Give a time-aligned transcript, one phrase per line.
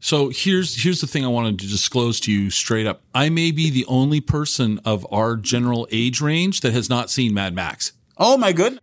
[0.00, 3.02] So here's here's the thing I wanted to disclose to you straight up.
[3.14, 7.34] I may be the only person of our general age range that has not seen
[7.34, 7.92] Mad Max.
[8.16, 8.82] Oh my goodness.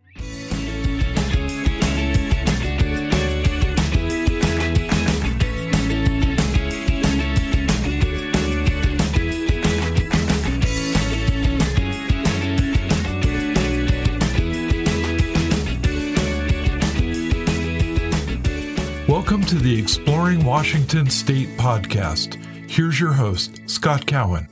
[20.46, 22.36] Washington State podcast.
[22.70, 24.48] Here's your host, Scott Cowan.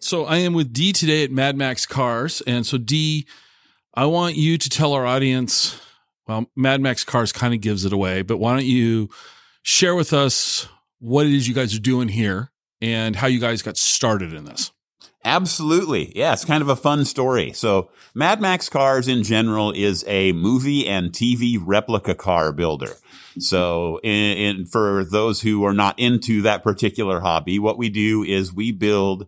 [0.00, 2.40] So I am with Dee today at Mad Max Cars.
[2.48, 3.24] And so Dee,
[3.94, 5.80] I want you to tell our audience,
[6.26, 9.08] well, Mad Max Cars kind of gives it away, but why don't you
[9.62, 10.66] share with us
[10.98, 14.46] what it is you guys are doing here and how you guys got started in
[14.46, 14.72] this?
[15.24, 16.12] Absolutely.
[16.16, 17.52] Yeah, it's kind of a fun story.
[17.52, 22.92] So, Mad Max Cars in general is a movie and TV replica car builder.
[23.38, 28.22] So, in, in, for those who are not into that particular hobby, what we do
[28.22, 29.26] is we build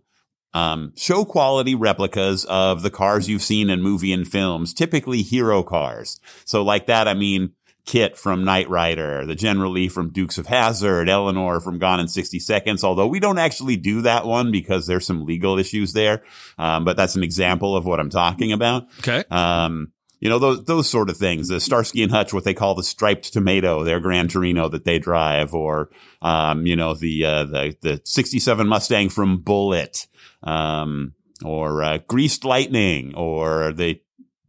[0.53, 5.61] um, show quality replicas of the cars you've seen in movie and films, typically hero
[5.61, 6.19] cars.
[6.45, 7.51] So, like that, I mean,
[7.91, 12.07] KITT from Knight Rider, the General Lee from Dukes of Hazzard, Eleanor from Gone in
[12.07, 16.23] 60 Seconds, although we don't actually do that one because there's some legal issues there.
[16.57, 18.87] Um, but that's an example of what I'm talking about.
[18.99, 19.25] Okay.
[19.29, 21.49] Um, you know, those, those sort of things.
[21.49, 24.97] The Starsky and Hutch, what they call the striped tomato, their Gran Torino that they
[24.97, 25.89] drive, or,
[26.21, 30.07] um, you know, the, uh, the, the 67 Mustang from Bullitt,
[30.43, 33.99] um, or, uh, Greased Lightning, or the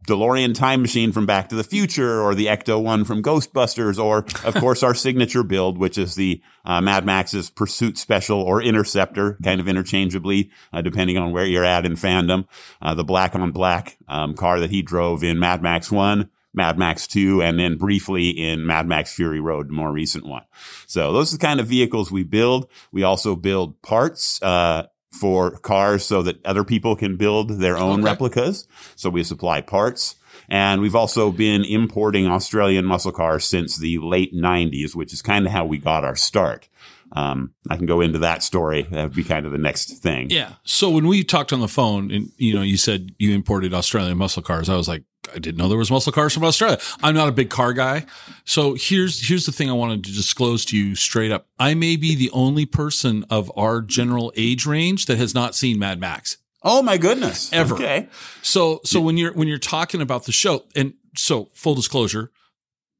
[0.07, 4.25] DeLorean time machine from Back to the Future or the Ecto one from Ghostbusters or
[4.45, 9.37] of course our signature build, which is the uh, Mad Max's Pursuit Special or Interceptor,
[9.43, 12.47] kind of interchangeably, uh, depending on where you're at in fandom.
[12.81, 16.29] Uh, the black on black um, car that he drove in Mad Max 1.
[16.53, 20.43] Mad Max 2 and then briefly in Mad Max Fury Road, more recent one.
[20.85, 22.69] So those are the kind of vehicles we build.
[22.91, 27.99] We also build parts, uh, for cars so that other people can build their own
[27.99, 28.09] okay.
[28.09, 28.67] replicas.
[28.95, 30.15] So we supply parts.
[30.49, 35.45] And we've also been importing Australian muscle cars since the late 90s, which is kind
[35.45, 36.67] of how we got our start.
[37.15, 38.87] Um, I can go into that story.
[38.91, 40.31] That would be kind of the next thing.
[40.31, 40.53] Yeah.
[40.63, 44.17] So when we talked on the phone and, you know, you said you imported Australian
[44.17, 46.79] muscle cars, I was like, I didn't know there was muscle cars from Australia.
[47.01, 48.05] I'm not a big car guy.
[48.45, 51.47] So here's, here's the thing I wanted to disclose to you straight up.
[51.59, 55.79] I may be the only person of our general age range that has not seen
[55.79, 56.37] Mad Max.
[56.63, 57.51] Oh my goodness.
[57.53, 57.75] Ever.
[57.75, 58.07] Okay.
[58.41, 62.31] So, so when you're, when you're talking about the show and so full disclosure,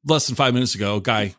[0.04, 1.34] less than five minutes ago, a guy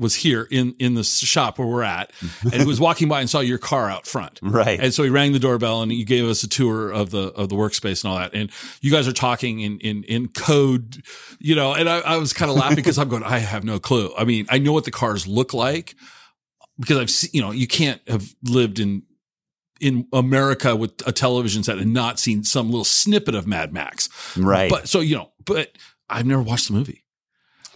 [0.00, 2.10] was here in in the shop where we're at
[2.42, 5.10] and he was walking by and saw your car out front right and so he
[5.10, 8.10] rang the doorbell and he gave us a tour of the of the workspace and
[8.10, 8.50] all that and
[8.80, 11.02] you guys are talking in in in code
[11.38, 13.78] you know and i, I was kind of laughing because i'm going i have no
[13.78, 15.94] clue i mean i know what the cars look like
[16.78, 19.02] because i've seen you know you can't have lived in
[19.80, 24.10] in America with a television set and not seen some little snippet of Mad Max.
[24.36, 24.70] Right.
[24.70, 25.72] But so, you know, but
[26.08, 27.02] I've never watched the movie.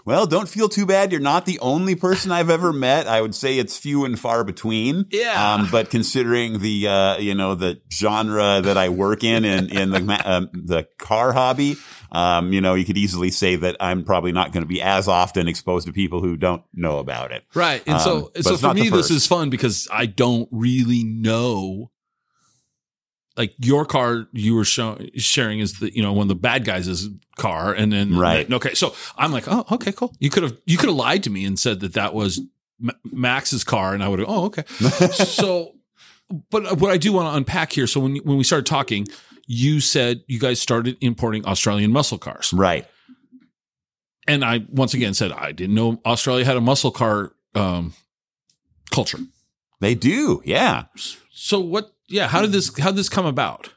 [0.04, 1.12] Well, don't feel too bad.
[1.12, 3.06] You're not the only person I've ever met.
[3.06, 5.06] I would say it's few and far between.
[5.10, 5.54] Yeah.
[5.54, 9.94] Um, but considering the, uh, you know, the genre that I work in and in,
[9.94, 11.76] in the, um, the car hobby,
[12.12, 15.08] um, you know, you could easily say that I'm probably not going to be as
[15.08, 17.44] often exposed to people who don't know about it.
[17.54, 17.82] Right.
[17.86, 21.90] And so, um, so for me, this is fun because I don't really know
[23.36, 26.64] like your car you were show, sharing is the you know one of the bad
[26.64, 28.50] guys' car and then right.
[28.52, 30.14] okay so i'm like oh okay cool.
[30.18, 32.40] You could have you could have lied to me and said that that was
[33.04, 34.64] max's car and i would have oh okay.
[35.12, 35.74] So
[36.50, 39.06] but what i do want to unpack here so when when we started talking
[39.46, 42.52] you said you guys started importing australian muscle cars.
[42.52, 42.86] Right.
[44.26, 47.94] And i once again said i didn't know australia had a muscle car um,
[48.90, 49.18] culture.
[49.80, 50.84] They do yeah.
[51.30, 53.72] So what yeah, how did this how did this come about?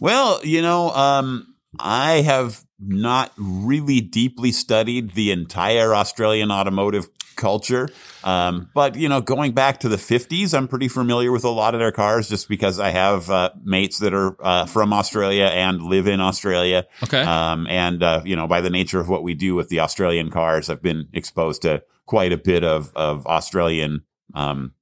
[0.00, 7.88] Well, you know, um, I have not really deeply studied the entire Australian automotive culture.
[8.22, 11.74] Um, but you know, going back to the fifties, I'm pretty familiar with a lot
[11.74, 15.82] of their cars just because I have, uh, mates that are, uh, from Australia and
[15.82, 16.86] live in Australia.
[17.02, 17.22] Okay.
[17.22, 20.30] Um, and, uh, you know, by the nature of what we do with the Australian
[20.30, 24.72] cars, I've been exposed to quite a bit of, of Australian um,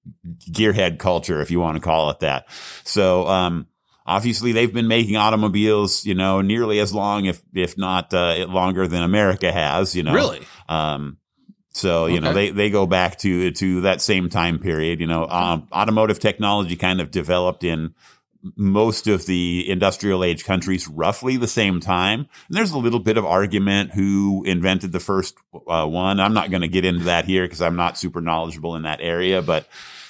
[0.50, 2.47] gearhead culture, if you want to call it that.
[2.85, 3.67] So, um,
[4.06, 8.87] obviously they've been making automobiles, you know, nearly as long, if, if not, uh, longer
[8.87, 10.15] than America has, you know.
[10.15, 10.41] Really?
[10.69, 11.19] Um,
[11.71, 12.25] so, you okay.
[12.25, 16.19] know, they, they go back to, to that same time period, you know, um, automotive
[16.19, 17.94] technology kind of developed in
[18.56, 22.21] most of the industrial age countries roughly the same time.
[22.49, 25.37] And there's a little bit of argument who invented the first
[25.69, 26.21] uh, one.
[26.21, 29.00] I'm not going to get into that here because I'm not super knowledgeable in that
[29.00, 29.67] area, but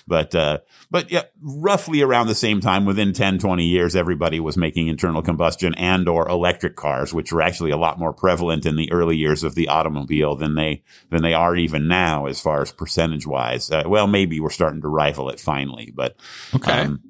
[0.06, 0.58] but, uh,
[0.90, 5.23] but yeah, roughly around the same time, within 10, 20 years, everybody was making internal
[5.23, 9.17] combustion and or electric cars, which were actually a lot more prevalent in the early
[9.17, 13.26] years of the automobile than they, than they are even now as far as percentage
[13.26, 13.70] wise.
[13.70, 16.17] Uh, well, maybe we're starting to rival it finally, but,
[16.55, 16.81] Okay.
[16.81, 17.00] um,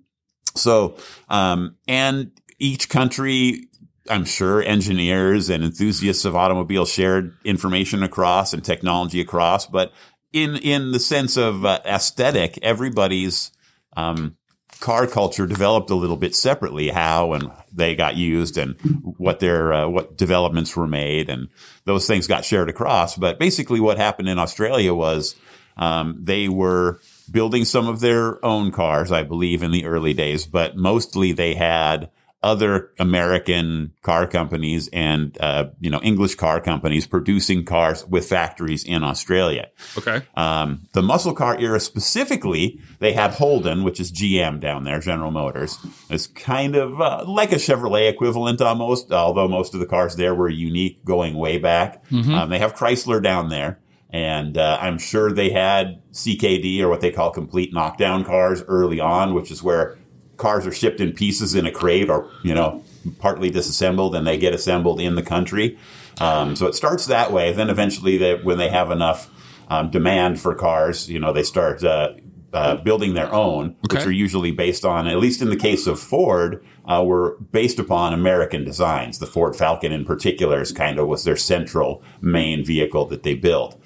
[0.54, 0.96] so,
[1.28, 3.68] um, and each country,
[4.08, 9.92] I'm sure engineers and enthusiasts of automobiles shared information across and technology across, but
[10.32, 13.50] in, in the sense of uh, aesthetic, everybody's,
[13.96, 14.36] um,
[14.80, 18.74] car culture developed a little bit separately, how and they got used and
[19.16, 21.48] what their, uh, what developments were made and
[21.84, 23.16] those things got shared across.
[23.16, 25.36] But basically what happened in Australia was,
[25.76, 27.00] um, they were
[27.30, 31.54] building some of their own cars, I believe, in the early days, but mostly they
[31.54, 32.10] had
[32.42, 38.82] other American car companies and, uh, you know, English car companies producing cars with factories
[38.82, 39.70] in Australia.
[39.96, 40.22] okay.
[40.34, 45.30] Um, the muscle car era specifically, they had Holden, which is GM down there, General
[45.30, 45.78] Motors.
[46.10, 50.34] It's kind of uh, like a Chevrolet equivalent almost, although most of the cars there
[50.34, 52.02] were unique going way back.
[52.34, 53.78] Um, they have Chrysler down there.
[54.12, 59.00] And uh, I'm sure they had CKD or what they call complete knockdown cars early
[59.00, 59.96] on, which is where
[60.36, 62.84] cars are shipped in pieces in a crate or, you know,
[63.18, 65.78] partly disassembled and they get assembled in the country.
[66.20, 67.52] Um, so it starts that way.
[67.52, 69.30] Then eventually, they, when they have enough
[69.68, 72.14] um, demand for cars, you know, they start uh,
[72.52, 75.98] uh, building their own, which are usually based on, at least in the case of
[75.98, 79.18] Ford, uh, were based upon American designs.
[79.18, 83.34] The Ford Falcon, in particular, is kind of was their central main vehicle that they
[83.34, 83.80] built.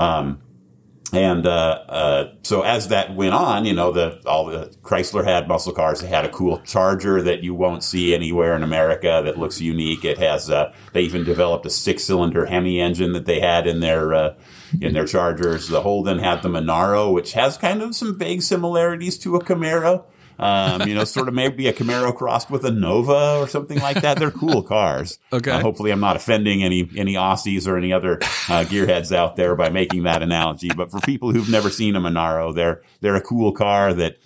[0.00, 0.42] Um,
[1.12, 5.48] and uh, uh, so as that went on, you know, the all the Chrysler had
[5.48, 6.00] muscle cars.
[6.00, 10.04] They had a cool Charger that you won't see anywhere in America that looks unique.
[10.04, 10.48] It has.
[10.48, 14.34] Uh, they even developed a six-cylinder Hemi engine that they had in their uh,
[14.80, 15.68] in their Chargers.
[15.68, 20.04] The Holden had the Monaro, which has kind of some vague similarities to a Camaro.
[20.40, 24.00] Um, you know, sort of maybe a Camaro crossed with a Nova or something like
[24.00, 24.18] that.
[24.18, 25.18] They're cool cars.
[25.32, 25.52] Okay.
[25.52, 29.54] Uh, hopefully, I'm not offending any any Aussies or any other uh, gearheads out there
[29.54, 30.70] by making that analogy.
[30.74, 34.16] But for people who've never seen a Monaro, they're they're a cool car that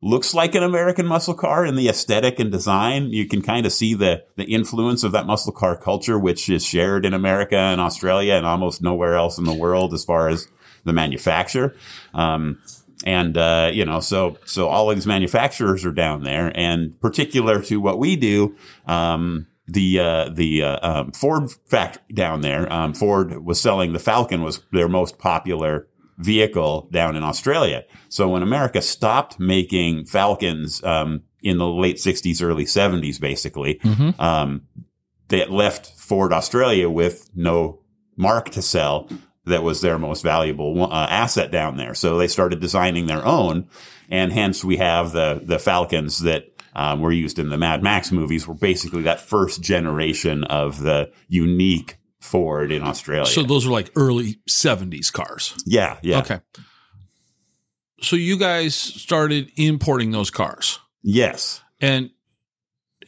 [0.00, 3.10] looks like an American muscle car in the aesthetic and design.
[3.10, 6.64] You can kind of see the the influence of that muscle car culture, which is
[6.64, 10.48] shared in America and Australia and almost nowhere else in the world as far as
[10.84, 11.76] the manufacture.
[12.14, 12.58] Um,
[13.04, 17.62] and uh, you know, so so all of these manufacturers are down there, and particular
[17.62, 18.56] to what we do,
[18.86, 23.98] um, the uh, the uh, um, Ford factory down there, um, Ford was selling the
[23.98, 25.86] Falcon was their most popular
[26.16, 27.84] vehicle down in Australia.
[28.08, 33.80] So when America stopped making Falcons um, in the late '60s, early '70s, basically,
[34.18, 34.62] um,
[35.28, 37.80] they left Ford Australia with no
[38.16, 39.08] mark to sell
[39.48, 41.94] that was their most valuable uh, asset down there.
[41.94, 43.68] So they started designing their own,
[44.08, 48.12] and hence we have the the Falcons that um, were used in the Mad Max
[48.12, 48.46] movies.
[48.46, 53.26] Were basically that first generation of the unique Ford in Australia.
[53.26, 55.54] So those are like early 70s cars.
[55.66, 56.40] yeah, yeah, Okay.
[58.00, 60.78] So you guys started importing those cars.
[61.02, 61.62] yes.
[61.80, 62.10] And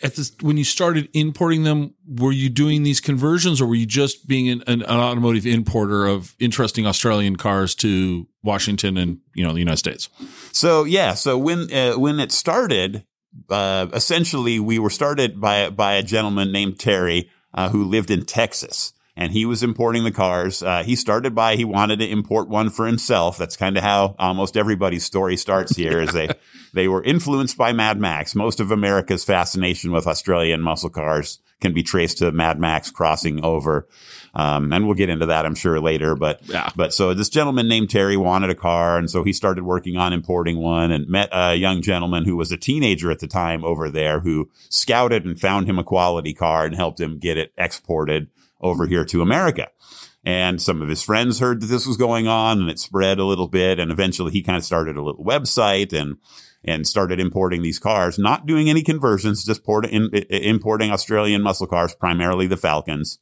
[0.02, 3.86] at this, when you started importing them, were you doing these conversions or were you
[3.86, 9.52] just being an, an automotive importer of interesting Australian cars to Washington and, you know,
[9.52, 10.08] the United States?
[10.52, 13.04] So yeah, so when uh, when it started,
[13.48, 18.24] uh, essentially we were started by by a gentleman named Terry uh, who lived in
[18.24, 20.62] Texas, and he was importing the cars.
[20.62, 23.36] Uh, he started by he wanted to import one for himself.
[23.36, 26.00] That's kind of how almost everybody's story starts here.
[26.00, 26.30] Is they
[26.72, 28.34] they were influenced by Mad Max.
[28.34, 33.44] Most of America's fascination with Australian muscle cars can be traced to Mad Max crossing
[33.44, 33.86] over.
[34.32, 36.14] Um, and we'll get into that, I'm sure, later.
[36.14, 36.70] But Yeah.
[36.74, 40.14] but so this gentleman named Terry wanted a car, and so he started working on
[40.14, 43.90] importing one, and met a young gentleman who was a teenager at the time over
[43.90, 48.28] there, who scouted and found him a quality car and helped him get it exported
[48.60, 49.68] over here to America.
[50.24, 53.24] And some of his friends heard that this was going on, and it spread a
[53.24, 56.18] little bit, and eventually he kind of started a little website and
[56.62, 61.66] and started importing these cars, not doing any conversions, just port, in, importing Australian muscle
[61.66, 63.18] cars, primarily the Falcons.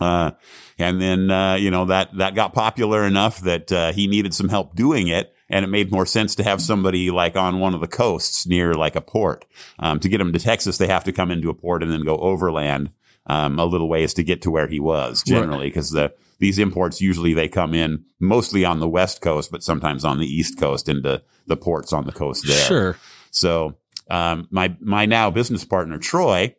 [0.00, 0.32] Uh,
[0.78, 4.48] and then, uh, you know, that, that got popular enough that, uh, he needed some
[4.48, 5.32] help doing it.
[5.48, 8.74] And it made more sense to have somebody like on one of the coasts near
[8.74, 9.46] like a port.
[9.78, 12.04] Um, to get them to Texas, they have to come into a port and then
[12.04, 12.90] go overland,
[13.28, 15.70] um, a little ways to get to where he was generally.
[15.70, 20.04] Cause the, these imports usually they come in mostly on the west coast, but sometimes
[20.04, 22.66] on the east coast into the ports on the coast there.
[22.66, 22.98] Sure.
[23.30, 23.76] So,
[24.10, 26.54] um, my my now business partner Troy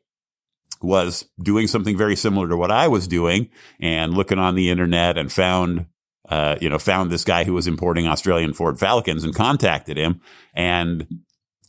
[0.82, 3.50] was doing something very similar to what I was doing
[3.80, 5.88] and looking on the internet and found
[6.30, 10.22] uh, you know, found this guy who was importing Australian Ford Falcons and contacted him.
[10.54, 11.08] And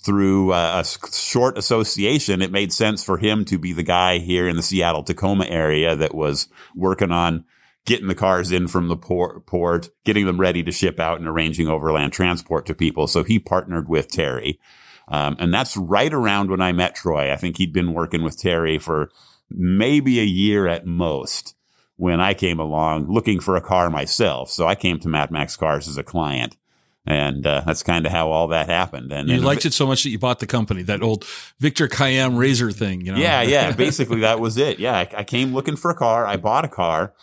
[0.04, 4.48] through uh, a short association, it made sense for him to be the guy here
[4.48, 7.44] in the Seattle Tacoma area that was working on
[7.86, 11.28] getting the cars in from the port, port, getting them ready to ship out and
[11.28, 13.06] arranging overland transport to people.
[13.06, 14.58] So he partnered with Terry.
[15.08, 17.32] Um, and that's right around when I met Troy.
[17.32, 19.10] I think he'd been working with Terry for
[19.50, 21.54] maybe a year at most
[21.96, 24.50] when I came along looking for a car myself.
[24.50, 26.56] So I came to Mad Max Cars as a client.
[27.06, 29.10] And uh, that's kind of how all that happened.
[29.12, 31.24] And you and liked it so much that you bought the company, that old
[31.58, 33.18] Victor Kiam Razor thing, you know?
[33.18, 33.72] Yeah, yeah.
[33.76, 34.78] Basically, that was it.
[34.78, 36.26] Yeah, I, I, came looking for a car.
[36.26, 37.14] I bought a car,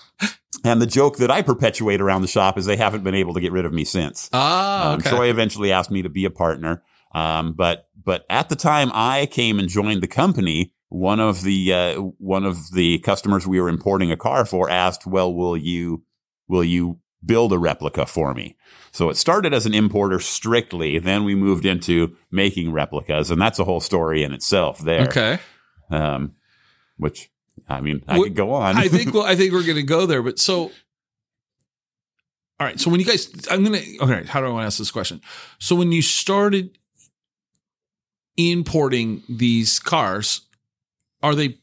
[0.63, 3.39] and the joke that I perpetuate around the shop is they haven't been able to
[3.39, 4.29] get rid of me since.
[4.33, 5.09] Ah, um, okay.
[5.09, 9.27] Troy eventually asked me to be a partner, um, but but at the time I
[9.27, 13.69] came and joined the company, one of the uh, one of the customers we were
[13.69, 16.03] importing a car for asked, "Well, will you
[16.47, 18.55] will you build a replica for me?"
[18.91, 20.97] So it started as an importer strictly.
[20.97, 24.79] Then we moved into making replicas, and that's a whole story in itself.
[24.79, 25.39] There, okay.
[25.91, 26.33] um,
[26.97, 27.29] which
[27.69, 28.77] I mean, I Well, could go on.
[28.77, 30.21] I think well, I think we're going to go there.
[30.21, 30.71] But so,
[32.59, 32.79] all right.
[32.79, 34.03] So when you guys, I'm going to.
[34.03, 35.21] Okay, how do I want to ask this question?
[35.59, 36.77] So when you started
[38.37, 40.41] importing these cars,
[41.23, 41.57] are they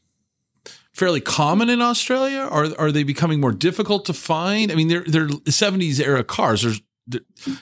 [0.94, 2.48] fairly common in Australia?
[2.50, 4.72] Are are they becoming more difficult to find?
[4.72, 6.62] I mean, they're they're 70s era cars.
[6.62, 6.80] There's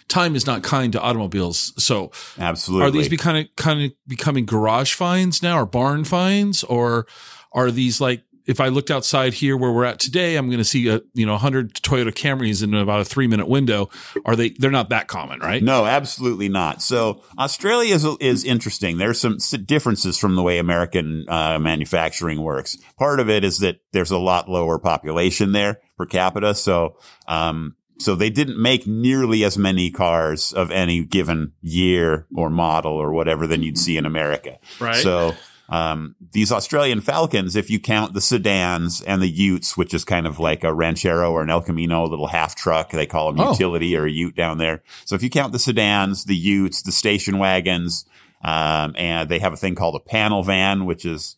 [0.09, 1.73] time is not kind to automobiles.
[1.83, 2.87] So absolutely.
[2.87, 7.07] are these be kind of kind of becoming garage finds now, or barn finds, or
[7.53, 10.65] are these like if I looked outside here where we're at today, I'm going to
[10.65, 13.89] see a you know 100 Toyota Camrys in about a three minute window.
[14.25, 14.51] Are they?
[14.51, 15.63] They're not that common, right?
[15.63, 16.83] No, absolutely not.
[16.83, 18.99] So Australia is is interesting.
[18.99, 22.77] There's some differences from the way American uh, manufacturing works.
[22.99, 26.55] Part of it is that there's a lot lower population there per capita.
[26.55, 26.97] So,
[27.29, 32.93] um, so they didn't make nearly as many cars of any given year or model
[32.93, 34.59] or whatever than you'd see in America.
[34.81, 34.97] Right.
[34.97, 35.35] So.
[35.73, 40.27] Um, these Australian Falcons, if you count the sedans and the Utes, which is kind
[40.27, 43.41] of like a Ranchero or an El Camino, a little half truck, they call them
[43.41, 43.53] Oh.
[43.53, 44.83] utility or a Ute down there.
[45.07, 48.05] So if you count the sedans, the Utes, the station wagons,
[48.45, 51.37] um, and they have a thing called a panel van, which is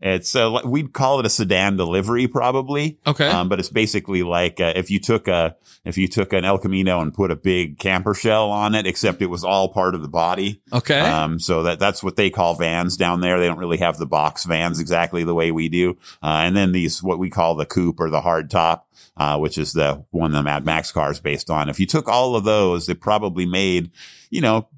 [0.00, 2.98] it's uh, we'd call it a sedan delivery probably.
[3.06, 3.28] Okay.
[3.28, 6.58] Um, but it's basically like uh, if you took a if you took an El
[6.58, 10.00] Camino and put a big camper shell on it, except it was all part of
[10.00, 10.62] the body.
[10.72, 11.00] Okay.
[11.00, 13.38] Um, so that that's what they call vans down there.
[13.38, 15.98] They don't really have the box vans exactly the way we do.
[16.22, 18.88] Uh, and then these what we call the coupe or the hard top,
[19.18, 21.68] uh, which is the one the Mad Max car is based on.
[21.68, 23.90] If you took all of those, they probably made,
[24.30, 24.68] you know,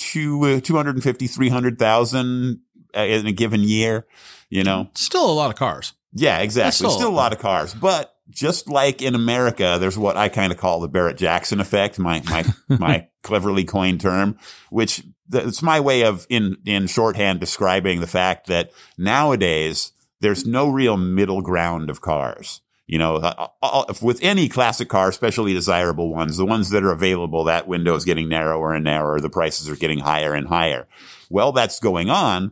[0.00, 2.56] two uh, 250 300,000 uh,
[2.94, 4.06] in a given year,
[4.48, 4.90] you know.
[4.94, 5.92] Still a lot of cars.
[6.12, 6.72] Yeah, exactly.
[6.72, 10.52] still- Still, a lot of cars, but just like in America, there's what I kind
[10.52, 12.44] of call the Barrett Jackson effect, my my
[12.78, 14.38] my cleverly coined term,
[14.70, 20.46] which th- it's my way of in in shorthand describing the fact that nowadays there's
[20.46, 22.60] no real middle ground of cars.
[22.86, 26.82] You know, uh, uh, if with any classic car, especially desirable ones, the ones that
[26.82, 29.20] are available, that window is getting narrower and narrower.
[29.20, 30.88] The prices are getting higher and higher.
[31.28, 32.50] Well, that's going on.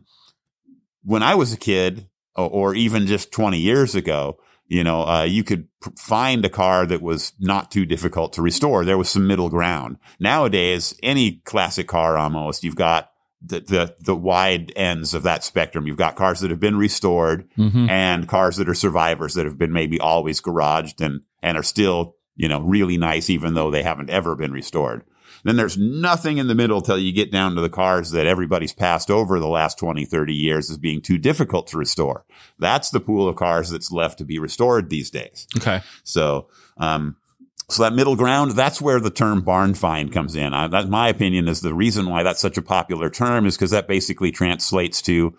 [1.03, 5.23] When I was a kid, or, or even just 20 years ago, you know, uh,
[5.23, 8.85] you could p- find a car that was not too difficult to restore.
[8.85, 9.97] There was some middle ground.
[10.19, 13.09] Nowadays, any classic car almost, you've got
[13.41, 15.87] the, the, the wide ends of that spectrum.
[15.87, 17.89] You've got cars that have been restored Mm-hmm.
[17.89, 22.15] and cars that are survivors that have been maybe always garaged and, and are still,
[22.35, 25.03] you know, really nice, even though they haven't ever been restored.
[25.43, 28.73] Then there's nothing in the middle till you get down to the cars that everybody's
[28.73, 32.25] passed over the last 20, 30 years as being too difficult to restore.
[32.57, 35.47] That's the pool of cars that's left to be restored these days.
[35.57, 35.81] Okay.
[36.03, 37.15] So, um,
[37.69, 40.53] so that middle ground, that's where the term barn find comes in.
[40.53, 43.71] I, that, my opinion is the reason why that's such a popular term is because
[43.71, 45.37] that basically translates to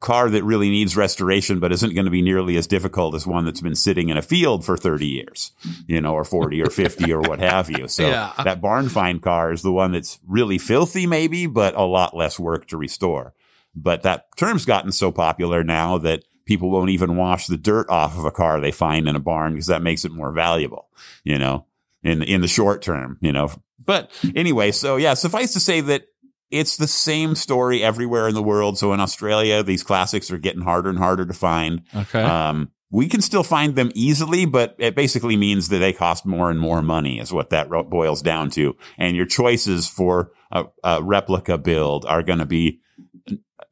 [0.00, 3.44] car that really needs restoration, but isn't going to be nearly as difficult as one
[3.44, 5.52] that's been sitting in a field for 30 years,
[5.86, 7.86] you know, or 40 or 50 or what have you.
[7.86, 8.32] So Yeah.
[8.42, 12.38] that barn find car is the one that's really filthy, maybe, but a lot less
[12.38, 13.34] work to restore.
[13.74, 18.18] But that term's gotten so popular now that people won't even wash the dirt off
[18.18, 20.88] of a car they find in a barn because that makes it more valuable,
[21.24, 21.66] you know,
[22.02, 23.50] in, in the short term, you know.
[23.84, 26.06] But anyway, so yeah, suffice to say that
[26.50, 28.78] it's the same story everywhere in the world.
[28.78, 31.82] So in Australia, these classics are getting harder and harder to find.
[31.94, 32.22] Okay.
[32.22, 36.50] Um, we can still find them easily, but it basically means that they cost more
[36.50, 38.76] and more money is what that ro- boils down to.
[38.98, 42.80] And your choices for a, a replica build are going to be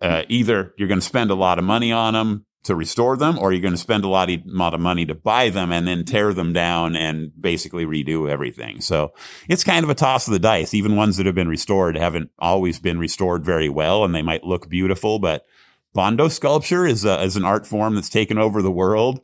[0.00, 3.38] uh, either you're going to spend a lot of money on them to restore them,
[3.38, 5.86] or you're going to spend a lot of, lot of money to buy them and
[5.86, 8.80] then tear them down and basically redo everything.
[8.80, 9.12] So
[9.48, 10.74] it's kind of a toss of the dice.
[10.74, 14.44] Even ones that have been restored haven't always been restored very well, and they might
[14.44, 15.46] look beautiful, but
[15.94, 19.20] Bondo sculpture is a, is an art form that's taken over the world.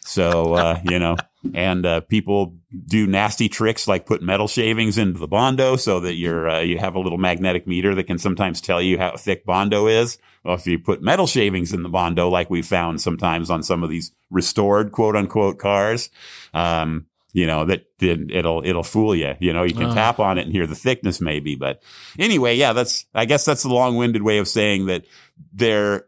[0.00, 1.16] So uh, you know,
[1.54, 6.14] and uh, people do nasty tricks like put metal shavings into the Bondo so that
[6.14, 9.44] you're uh, you have a little magnetic meter that can sometimes tell you how thick
[9.44, 10.18] Bondo is.
[10.44, 13.82] Well, if you put metal shavings in the Bondo, like we found sometimes on some
[13.82, 16.10] of these restored quote unquote cars,
[16.54, 19.34] um, you know that it'll it'll fool you.
[19.40, 21.82] You know, you can tap on it and hear the thickness maybe, but
[22.18, 25.04] anyway, yeah, that's I guess that's the long winded way of saying that
[25.52, 26.06] they're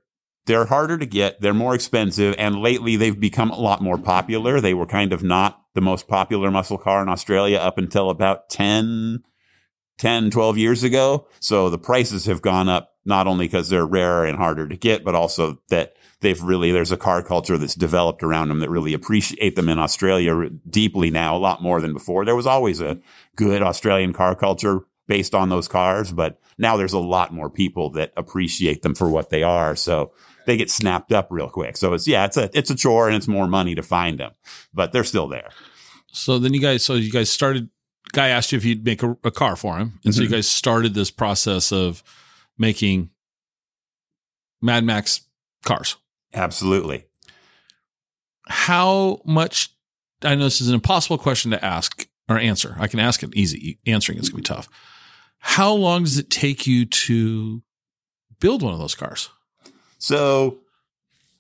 [0.49, 1.41] they're harder to get.
[1.43, 2.35] They're more expensive.
[2.39, 4.61] And lately they've become a lot more popular.
[4.61, 8.49] They were kind of not the most popular muscle car in Australia up until about
[8.49, 9.23] 10,
[9.99, 11.29] 10, 12 years ago.
[11.39, 15.05] So the prices have gone up not only because they're rarer and harder to get,
[15.05, 18.95] but also that they've really, there's a car culture that's developed around them that really
[18.95, 22.25] appreciate them in Australia deeply now, a lot more than before.
[22.25, 22.99] There was always a
[23.37, 27.91] good Australian car culture based on those cars, but now there's a lot more people
[27.91, 29.77] that appreciate them for what they are.
[29.77, 30.13] So
[30.49, 31.77] they get snapped up real quick.
[31.77, 34.33] So it's yeah, it's a it's a chore and it's more money to find them,
[34.73, 35.51] but they're still there.
[36.11, 37.69] So then you guys, so you guys started.
[38.13, 40.11] Guy asked you if you'd make a, a car for him, and mm-hmm.
[40.13, 40.37] so you mm-hmm.
[40.37, 42.03] guys started this process of
[42.57, 43.11] making
[44.63, 45.21] Mad Max
[45.67, 45.97] cars.
[46.33, 47.05] Absolutely.
[48.47, 49.69] How much?
[50.23, 52.75] I know this is an impossible question to ask or answer.
[52.79, 53.79] I can ask it easy.
[53.87, 54.71] Answering it's gonna be tough.
[55.41, 57.63] How long does it take you to
[58.41, 59.29] build one of those cars?
[59.99, 60.59] So,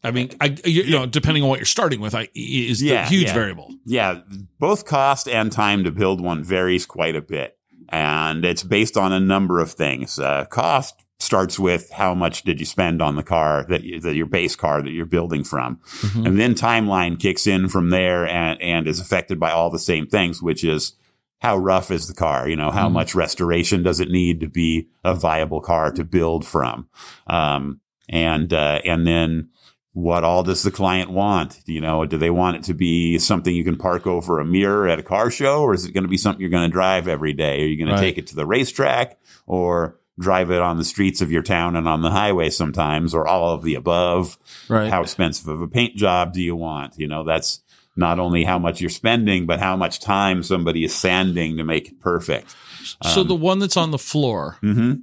[0.05, 3.09] I mean, I you know, depending on what you're starting with, I is yeah, the
[3.09, 3.35] huge yeah.
[3.35, 3.75] variable.
[3.85, 4.21] Yeah,
[4.59, 7.57] both cost and time to build one varies quite a bit,
[7.88, 10.19] and it's based on a number of things.
[10.19, 14.15] Uh, cost starts with how much did you spend on the car that, you, that
[14.15, 16.27] your base car that you're building from, mm-hmm.
[16.27, 20.07] and then timeline kicks in from there and and is affected by all the same
[20.07, 20.95] things, which is
[21.41, 22.49] how rough is the car?
[22.49, 22.93] You know, how mm.
[22.93, 26.88] much restoration does it need to be a viable car to build from?
[27.27, 29.51] Um, and uh, and then
[29.92, 31.61] what all does the client want?
[31.66, 34.88] You know, do they want it to be something you can park over a mirror
[34.88, 37.09] at a car show, or is it going to be something you're going to drive
[37.09, 37.62] every day?
[37.62, 37.97] Are you going right.
[37.97, 41.77] to take it to the racetrack, or drive it on the streets of your town
[41.77, 44.38] and on the highway sometimes, or all of the above?
[44.68, 44.90] Right.
[44.90, 46.99] How expensive of a paint job do you want?
[46.99, 47.62] You know, that's
[47.97, 51.88] not only how much you're spending, but how much time somebody is sanding to make
[51.88, 52.55] it perfect.
[53.03, 55.01] So um, the one that's on the floor, mm-hmm.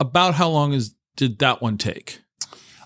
[0.00, 2.20] about how long is did that one take?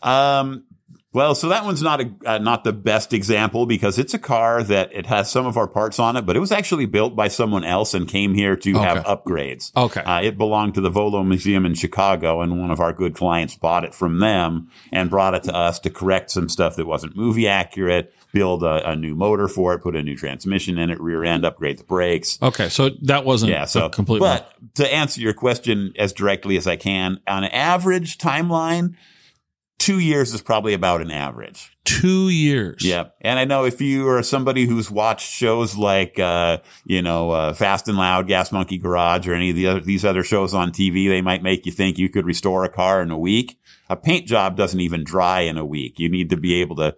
[0.02, 0.64] Um,
[1.12, 4.62] well, so that one's not a uh, not the best example because it's a car
[4.62, 7.26] that it has some of our parts on it, but it was actually built by
[7.26, 8.80] someone else and came here to okay.
[8.80, 9.74] have upgrades.
[9.76, 13.16] Okay, uh, it belonged to the Volo Museum in Chicago, and one of our good
[13.16, 16.86] clients bought it from them and brought it to us to correct some stuff that
[16.86, 20.90] wasn't movie accurate, build a, a new motor for it, put a new transmission in
[20.90, 22.38] it, rear end, upgrade the brakes.
[22.40, 24.28] Okay, so that wasn't yeah, so completely.
[24.28, 28.94] But to answer your question as directly as I can, on average timeline
[29.80, 31.76] two years is probably about an average.
[31.84, 32.84] Two years.
[32.84, 33.16] Yep.
[33.22, 37.54] And I know if you are somebody who's watched shows like, uh, you know, uh,
[37.54, 40.70] Fast and Loud, Gas Monkey Garage, or any of the other, these other shows on
[40.70, 43.58] TV, they might make you think you could restore a car in a week.
[43.88, 45.98] A paint job doesn't even dry in a week.
[45.98, 46.94] You need to be able to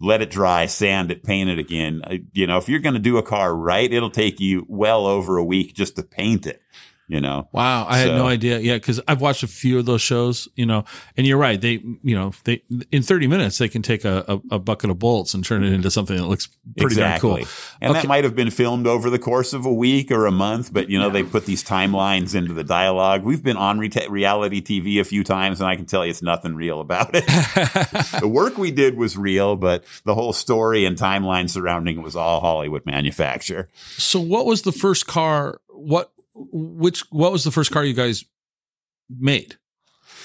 [0.00, 2.02] let it dry, sand it, paint it again.
[2.04, 5.06] Uh, you know, if you're going to do a car right, it'll take you well
[5.06, 6.62] over a week just to paint it
[7.08, 7.48] you know.
[7.52, 8.08] Wow, I so.
[8.08, 8.58] had no idea.
[8.58, 10.84] Yeah, because I've watched a few of those shows, you know,
[11.16, 11.60] and you're right.
[11.60, 15.34] They, you know, they in 30 minutes they can take a, a, bucket of bolts
[15.34, 17.30] and turn it into something that looks pretty exactly.
[17.30, 17.48] darn cool.
[17.80, 18.00] And okay.
[18.00, 20.90] that might have been filmed over the course of a week or a month, but
[20.90, 21.12] you know, yeah.
[21.12, 23.22] they put these timelines into the dialogue.
[23.22, 26.22] We've been on re- reality TV a few times, and I can tell you it's
[26.22, 27.26] nothing real about it.
[28.20, 32.16] the work we did was real, but the whole story and timeline surrounding it was
[32.16, 33.68] all Hollywood manufacture.
[33.96, 35.60] So, what was the first car?
[35.68, 38.24] What which what was the first car you guys
[39.08, 39.56] made?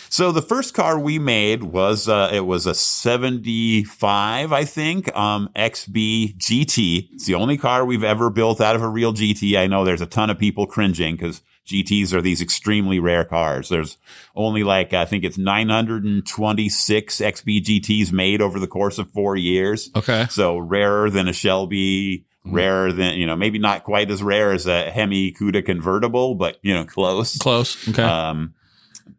[0.09, 5.49] So the first car we made was uh, it was a 75, I think, um,
[5.55, 7.07] XB GT.
[7.13, 9.57] It's the only car we've ever built out of a real GT.
[9.57, 13.69] I know there's a ton of people cringing because GTs are these extremely rare cars.
[13.69, 13.97] There's
[14.35, 19.89] only like I think it's 926 XB GTs made over the course of four years.
[19.95, 22.25] Okay, so rarer than a Shelby.
[22.45, 26.57] Rarer than you know maybe not quite as rare as a Hemi Cuda convertible, but
[26.61, 27.37] you know close.
[27.37, 27.87] Close.
[27.89, 28.03] Okay.
[28.03, 28.53] Um,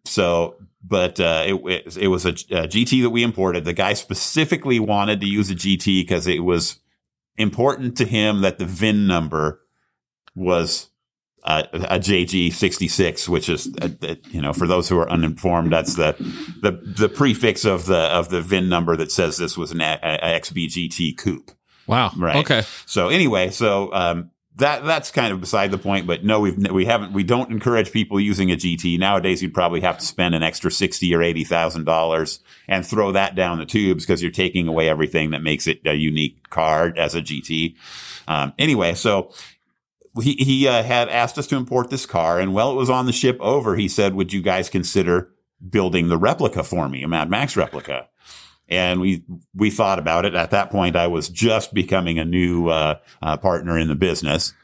[0.04, 3.64] so, but uh, it, it was a, a GT that we imported.
[3.64, 6.80] The guy specifically wanted to use a GT because it was
[7.36, 9.60] important to him that the VIN number
[10.34, 10.90] was
[11.44, 15.94] uh, a JG66, which is, uh, uh, you know, for those who are uninformed, that's
[15.96, 16.14] the,
[16.60, 19.98] the, the prefix of the, of the VIN number that says this was an a-
[20.02, 21.50] a- XBGT coupe.
[21.86, 22.12] Wow.
[22.16, 22.36] Right.
[22.36, 22.62] Okay.
[22.86, 26.84] So anyway, so, um, that, that's kind of beside the point, but no, we've, we
[26.84, 28.98] haven't, we don't encourage people using a GT.
[28.98, 33.58] Nowadays, you'd probably have to spend an extra 60 or $80,000 and throw that down
[33.58, 37.22] the tubes because you're taking away everything that makes it a unique car as a
[37.22, 37.76] GT.
[38.28, 39.32] Um, anyway, so
[40.20, 42.38] he, he uh, had asked us to import this car.
[42.38, 45.30] And while it was on the ship over, he said, would you guys consider
[45.66, 48.08] building the replica for me, a Mad Max replica?
[48.68, 50.34] And we, we thought about it.
[50.34, 54.54] At that point, I was just becoming a new, uh, uh, partner in the business.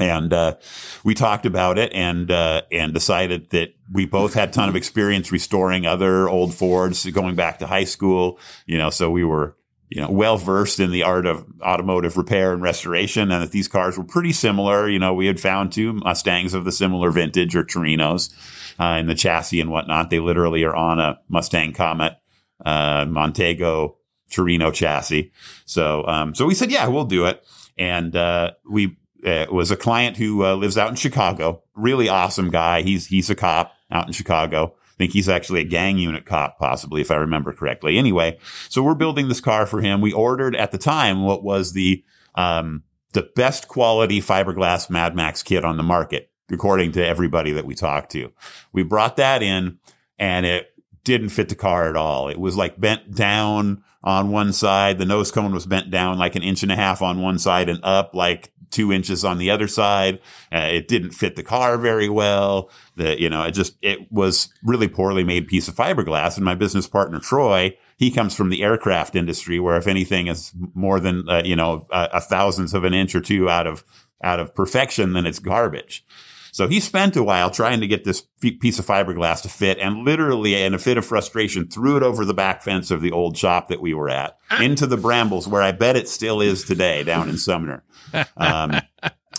[0.00, 0.56] And, uh,
[1.04, 4.76] we talked about it and, uh, and decided that we both had a ton of
[4.76, 9.56] experience restoring other old Fords going back to high school, you know, so we were,
[9.88, 13.68] you know, well versed in the art of automotive repair and restoration and that these
[13.68, 14.88] cars were pretty similar.
[14.88, 18.32] You know, we had found two Mustangs of the similar vintage or Torinos,
[18.78, 20.10] uh, in the chassis and whatnot.
[20.10, 22.18] They literally are on a Mustang Comet,
[22.64, 23.96] uh, Montego
[24.30, 25.32] Torino chassis.
[25.64, 27.44] So, um, so we said, yeah, we'll do it.
[27.76, 31.62] And, uh, we, uh, was a client who uh, lives out in Chicago.
[31.74, 32.82] Really awesome guy.
[32.82, 34.74] He's, he's a cop out in Chicago.
[34.76, 37.98] I think he's actually a gang unit cop, possibly, if I remember correctly.
[37.98, 40.00] Anyway, so we're building this car for him.
[40.00, 45.42] We ordered at the time what was the, um, the best quality fiberglass Mad Max
[45.42, 48.32] kit on the market, according to everybody that we talked to.
[48.72, 49.78] We brought that in
[50.18, 50.74] and it
[51.08, 52.28] didn't fit the car at all.
[52.28, 54.98] It was like bent down on one side.
[54.98, 57.68] The nose cone was bent down like an inch and a half on one side
[57.68, 60.20] and up like two inches on the other side.
[60.52, 62.70] Uh, it didn't fit the car very well.
[62.96, 66.36] The, you know, it just, it was really poorly made piece of fiberglass.
[66.36, 70.52] And my business partner, Troy, he comes from the aircraft industry where if anything is
[70.74, 73.82] more than, uh, you know, a, a thousandth of an inch or two out of,
[74.22, 76.04] out of perfection, then it's garbage.
[76.52, 80.04] So he spent a while trying to get this piece of fiberglass to fit and
[80.04, 83.36] literally in a fit of frustration threw it over the back fence of the old
[83.36, 87.04] shop that we were at into the brambles where I bet it still is today
[87.04, 87.84] down in Sumner.
[88.38, 88.72] Um,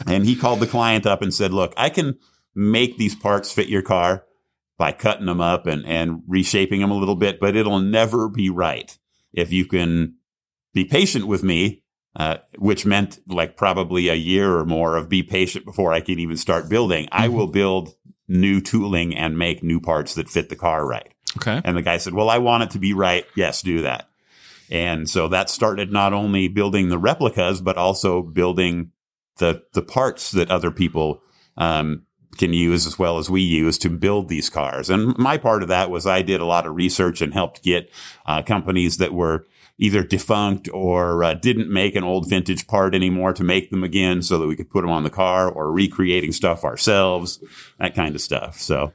[0.06, 2.19] and he called the client up and said, look, I can
[2.54, 4.26] make these parts fit your car
[4.78, 8.50] by cutting them up and, and reshaping them a little bit, but it'll never be
[8.50, 8.98] right.
[9.34, 10.15] If you can
[10.74, 11.84] be patient with me
[12.15, 16.19] uh, which meant like probably a year or more of be patient before I can
[16.19, 17.06] even start building.
[17.06, 17.22] Mm-hmm.
[17.24, 17.95] I will build
[18.28, 21.13] new tooling and make new parts that fit the car right.
[21.38, 21.62] Okay.
[21.63, 23.26] And the guy said, well, I want it to be right.
[23.36, 24.10] Yes, do that.
[24.72, 28.91] And so that started not only building the replicas, but also building
[29.38, 31.24] the, the parts that other people,
[31.58, 32.04] um,
[32.38, 34.89] can use as well as we use to build these cars.
[34.89, 37.91] And my part of that was I did a lot of research and helped get
[38.26, 39.45] uh, companies that were
[39.80, 44.22] either defunct or uh, didn't make an old vintage part anymore to make them again
[44.22, 47.42] so that we could put them on the car or recreating stuff ourselves,
[47.80, 48.60] that kind of stuff.
[48.60, 48.92] So,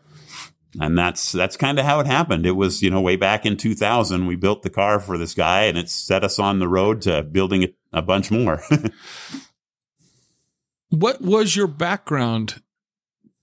[0.79, 2.44] and that's, that's kind of how it happened.
[2.44, 5.62] It was, you know, way back in 2000, we built the car for this guy
[5.62, 8.62] and it set us on the road to building a bunch more.
[10.90, 12.62] what was your background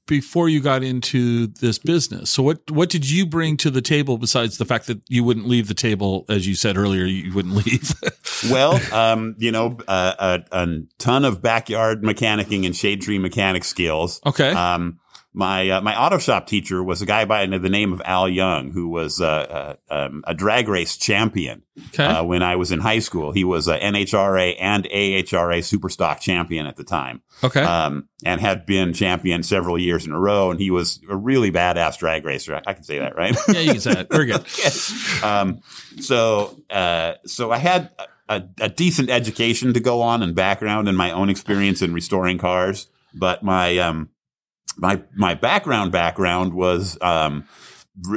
[0.07, 2.29] before you got into this business.
[2.29, 5.47] So what what did you bring to the table besides the fact that you wouldn't
[5.47, 7.93] leave the table as you said earlier you wouldn't leave?
[8.49, 13.63] well, um, you know, uh, a, a, ton of backyard mechanicking and shade tree mechanic
[13.63, 14.19] skills.
[14.25, 14.51] Okay.
[14.51, 14.99] Um,
[15.33, 18.71] my uh, my auto shop teacher was a guy by the name of Al Young,
[18.71, 22.03] who was uh, uh, um, a drag race champion okay.
[22.03, 23.31] Uh, when I was in high school.
[23.31, 27.21] He was a NHRA and AHRA Superstock champion at the time.
[27.43, 30.51] Okay, um, and had been champion several years in a row.
[30.51, 32.61] And he was a really badass drag racer.
[32.65, 33.35] I, can say that, right?
[33.47, 34.11] yeah, you can say that.
[34.11, 34.41] Very good.
[34.41, 35.25] okay.
[35.25, 35.61] um,
[36.01, 37.91] so uh, so I had.
[38.29, 42.37] A, a decent education to go on and background and my own experience in restoring
[42.37, 44.09] cars, but my um,
[44.77, 47.45] my my background background was um,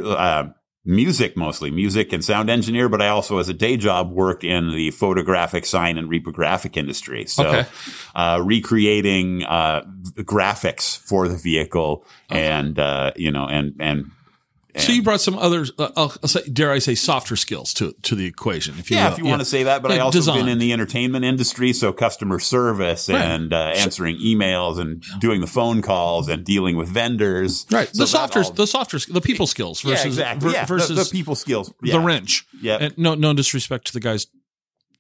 [0.03, 0.49] uh,
[0.85, 4.71] music mostly music and sound engineer but i also as a day job worked in
[4.71, 7.67] the photographic sign and reprographic industry so okay.
[8.15, 9.83] uh, recreating uh,
[10.19, 12.47] graphics for the vehicle okay.
[12.47, 14.11] and uh, you know and and
[14.77, 17.95] so you brought some other, uh, I'll, I'll say, dare I say, softer skills to
[18.03, 18.79] to the equation.
[18.79, 19.13] If you yeah, will.
[19.13, 19.31] if you yeah.
[19.31, 19.83] want to say that.
[19.83, 20.41] But yeah, I also design.
[20.41, 23.21] been in the entertainment industry, so customer service right.
[23.21, 27.67] and uh, answering emails and doing the phone calls and dealing with vendors.
[27.71, 27.89] Right.
[27.95, 30.53] So the softer, all, the softer, the people skills versus yeah, exactly.
[30.53, 31.73] yeah, versus the, the, people skills.
[31.81, 32.47] the wrench.
[32.61, 32.79] Yeah.
[32.81, 34.27] And no, no disrespect to the guys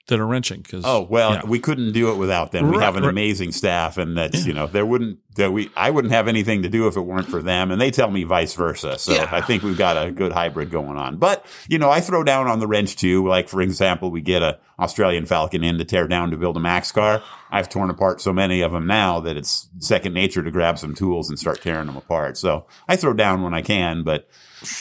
[0.08, 1.42] that are wrenching because Oh well, yeah.
[1.46, 2.68] we couldn't do it without them.
[2.68, 3.10] We Right, have an right.
[3.10, 6.68] amazing staff, and that's you know there wouldn't that we I wouldn't have anything to
[6.68, 8.98] do if it weren't for them, and they tell me vice versa.
[8.98, 9.28] So Yeah.
[9.32, 11.16] I think we've got a good hybrid going on.
[11.16, 13.26] But you know, I throw down on the wrench too.
[13.26, 16.60] Like for example, we get a Australian Falcon in to tear down to build a
[16.60, 17.22] Max car.
[17.50, 20.94] I've torn apart so many of them now that it's second nature to grab some
[20.94, 22.36] tools and start tearing them apart.
[22.36, 24.28] So I throw down when I can, but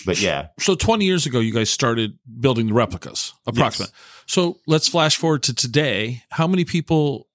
[0.05, 3.91] but yeah, So 20 years ago, you guys started building the replicas, approximate.
[4.25, 6.23] So let's flash forward to today.
[6.31, 7.27] How many people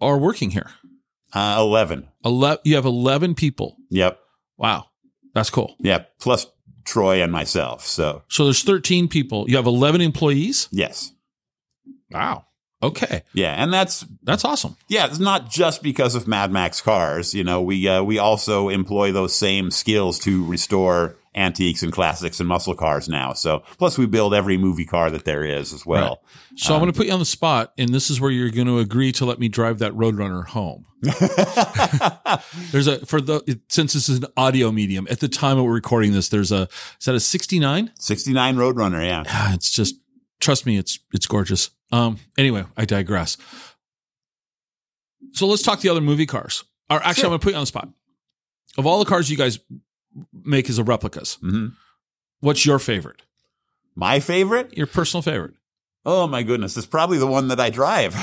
[0.00, 0.70] are working here?
[1.32, 2.08] uh, eleven.
[2.24, 3.76] Ele- you have 11 people.
[3.90, 4.18] Yep,
[4.58, 4.86] Wow.
[5.32, 5.76] That's cool.
[5.78, 6.46] yeah, plus
[6.84, 7.86] Troy and myself.
[7.86, 9.48] So So there's 13 people.
[9.48, 10.68] You have 11 employees.
[10.72, 11.12] yes,
[12.10, 12.46] Wow.
[12.82, 13.22] Okay.
[13.34, 14.76] yeah, and that's That's awesome.
[14.88, 17.34] Yeah, it's not just because of Mad Max cars.
[17.34, 22.40] You know, we uh, we also employ those same skills to restore antiques and classics
[22.40, 23.32] and muscle cars now.
[23.32, 26.22] So plus we build every movie car that there is as well.
[26.56, 28.66] So I'm going to put you on the spot, and this is where you're going
[28.66, 30.86] to agree to let me drive that Roadrunner home.
[32.72, 35.06] There's a for the since this is an audio medium.
[35.10, 37.92] At the time we're recording this, there's a is that a 69?
[37.98, 39.24] 69 Roadrunner, yeah.
[39.26, 39.96] Ah, It's just
[40.40, 41.70] trust me, it's it's gorgeous.
[41.92, 42.18] Um.
[42.38, 43.36] Anyway, I digress.
[45.32, 46.64] So let's talk the other movie cars.
[46.90, 47.24] Or actually, Sure.
[47.26, 47.88] I'm going to put you on the spot.
[48.78, 49.58] Of all the cars you guys
[50.32, 51.68] make as a replicas, hmm
[52.40, 53.22] what's your favorite?
[53.94, 54.76] My favorite?
[54.76, 55.54] Your personal favorite?
[56.06, 58.14] Oh my goodness, it's probably the one that I drive.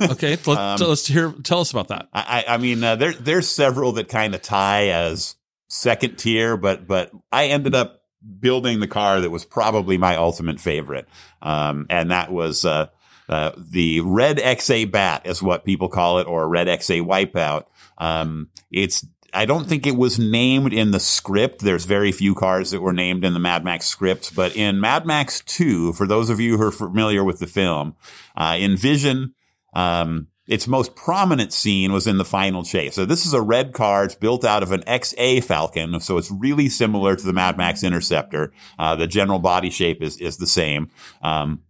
[0.10, 1.32] Okay, let, Um, let's hear.
[1.42, 2.08] Tell us about that.
[2.12, 5.36] I, I I mean, uh, there there's several that kind of tie as
[5.68, 8.02] second tier, but but I ended up
[8.40, 11.06] building the car that was probably my ultimate favorite,
[11.42, 12.86] um, and that was uh,
[13.28, 17.64] uh, the Red XA Bat, is what people call it, or Red XA Wipeout.
[17.98, 19.04] Um, it's
[19.38, 21.60] I don't think it was named in the script.
[21.60, 25.06] There's very few cars that were named in the Mad Max script, but in Mad
[25.06, 27.94] Max 2, for those of you who are familiar with the film,
[28.36, 29.34] uh, in Vision,
[29.74, 32.96] um, its most prominent scene was in the final chase.
[32.96, 34.02] So this is a red car.
[34.02, 36.00] It's built out of an XA Falcon.
[36.00, 38.52] So it's really similar to the Mad Max Interceptor.
[38.76, 40.90] Uh, the general body shape is, is the same.
[41.22, 41.62] Um,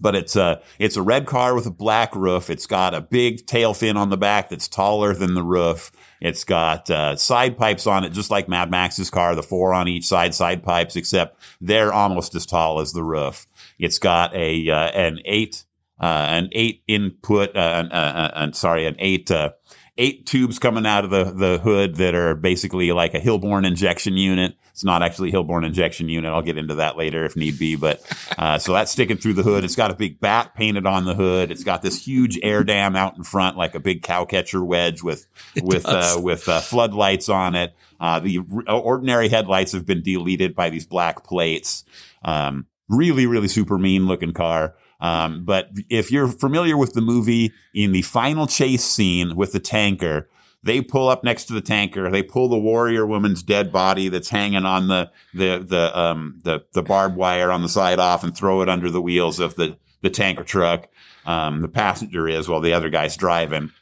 [0.00, 2.48] but it's a, it's a red car with a black roof.
[2.48, 5.92] It's got a big tail fin on the back that's taller than the roof.
[6.22, 9.88] It's got uh, side pipes on it, just like Mad Max's car, the four on
[9.88, 13.48] each side side pipes, except they're almost as tall as the roof.
[13.76, 15.64] It's got a uh, an eight
[16.00, 19.50] uh, an eight input, uh, an, uh, uh, uh, sorry, an eight uh,
[19.98, 24.16] eight tubes coming out of the the hood that are basically like a Hilborn injection
[24.16, 24.56] unit.
[24.70, 26.32] It's not actually a Hilborn injection unit.
[26.32, 27.76] I'll get into that later if need be.
[27.76, 28.00] But
[28.38, 29.64] uh, so that's sticking through the hood.
[29.64, 31.50] It's got a big bat painted on the hood.
[31.50, 35.02] It's got this huge air dam out in front, like a big cow catcher wedge
[35.02, 35.26] with
[35.62, 37.74] with uh, with uh, floodlights on it.
[38.00, 41.84] Uh, the ordinary headlights have been deleted by these black plates.
[42.24, 44.74] Um, really, really super mean looking car.
[45.02, 49.58] Um, but if you're familiar with the movie, in the final chase scene with the
[49.58, 50.28] tanker,
[50.62, 52.08] they pull up next to the tanker.
[52.08, 56.64] They pull the warrior woman's dead body that's hanging on the the the um the
[56.72, 59.76] the barbed wire on the side off and throw it under the wheels of the
[60.02, 60.88] the tanker truck.
[61.26, 63.72] Um, the passenger is while the other guy's driving.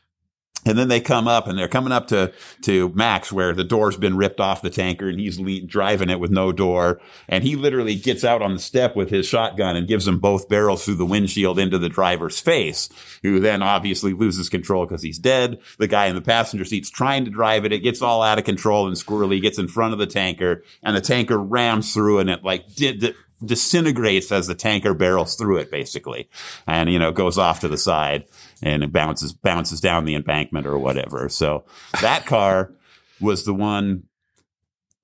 [0.66, 3.96] And then they come up and they're coming up to, to Max where the door's
[3.96, 7.00] been ripped off the tanker and he's le- driving it with no door.
[7.28, 10.50] And he literally gets out on the step with his shotgun and gives them both
[10.50, 12.90] barrels through the windshield into the driver's face,
[13.22, 15.58] who then obviously loses control because he's dead.
[15.78, 17.72] The guy in the passenger seat's trying to drive it.
[17.72, 20.94] It gets all out of control and squirrely gets in front of the tanker and
[20.94, 25.70] the tanker rams through and it like did, disintegrates as the tanker barrels through it
[25.70, 26.28] basically
[26.66, 28.24] and you know goes off to the side
[28.62, 31.28] and it bounces bounces down the embankment or whatever.
[31.28, 31.64] So
[32.02, 32.72] that car
[33.20, 34.04] was the one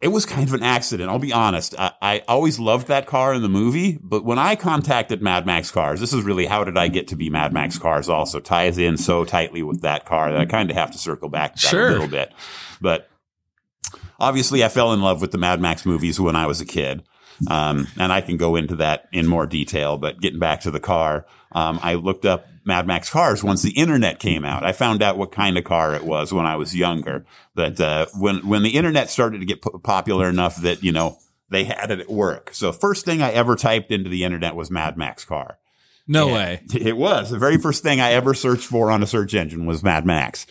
[0.02, 1.08] it was kind of an accident.
[1.08, 1.74] I'll be honest.
[1.78, 5.70] I, I always loved that car in the movie but when i contacted mad max
[5.70, 8.76] cars this is really how did i get to be mad max cars also ties
[8.76, 11.62] in so tightly with that car that i kind of have to circle back to
[11.62, 11.88] that Sure.
[11.88, 12.32] a little bit.
[12.80, 13.08] But
[14.20, 17.02] obviously i fell in love with the mad max movies when i was a kid
[17.48, 20.80] um, and I can go into that in more detail, but getting back to the
[20.80, 24.64] car, um, I looked up Mad Max cars once the internet came out.
[24.64, 27.24] I found out what kind of car it was when I was younger.
[27.54, 31.18] But, uh, when, when the internet started to get po- popular enough that, you know,
[31.48, 32.50] they had it at work.
[32.52, 35.58] So first thing I ever typed into the internet was Mad Max car.
[36.08, 36.34] No Yeah.
[36.34, 36.60] way.
[36.74, 39.82] It was the very first thing I ever searched for on a search engine was
[39.84, 40.46] Mad Max.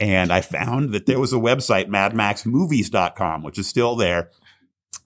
[0.00, 4.30] And I found that there was a website, madmaxmovies.com, which is still there.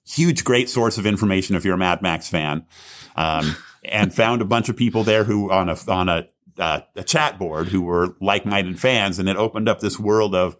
[0.07, 2.65] Huge, great source of information if you're a Mad Max fan.
[3.15, 7.03] Um, and found a bunch of people there who on a, on a, uh, a
[7.03, 9.19] chat board who were like-minded fans.
[9.19, 10.57] And it opened up this world of,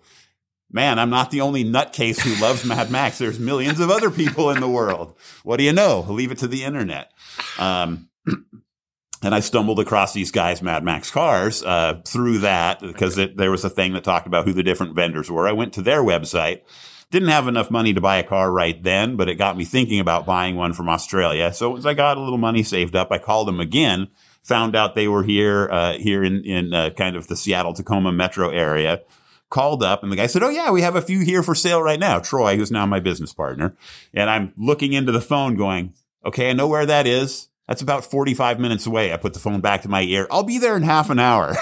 [0.71, 3.17] man, I'm not the only nutcase who loves Mad Max.
[3.17, 5.15] There's millions of other people in the world.
[5.43, 6.05] What do you know?
[6.07, 7.11] Leave it to the internet.
[7.59, 8.09] Um,
[9.23, 13.65] and I stumbled across these guys, Mad Max cars, uh, through that because there was
[13.65, 15.47] a thing that talked about who the different vendors were.
[15.47, 16.61] I went to their website.
[17.09, 19.99] Didn't have enough money to buy a car right then, but it got me thinking
[19.99, 21.53] about buying one from Australia.
[21.53, 24.09] So as I got a little money saved up, I called them again,
[24.43, 28.11] found out they were here, uh, here in, in, uh, kind of the Seattle Tacoma
[28.11, 29.01] metro area.
[29.49, 31.81] Called up and the guy said, Oh yeah, we have a few here for sale
[31.81, 32.19] right now.
[32.19, 33.77] Troy, who's now my business partner.
[34.13, 35.93] And I'm looking into the phone going,
[36.25, 37.47] okay, I know where that is.
[37.67, 39.13] That's about 45 minutes away.
[39.13, 40.27] I put the phone back to my ear.
[40.29, 41.55] I'll be there in half an hour.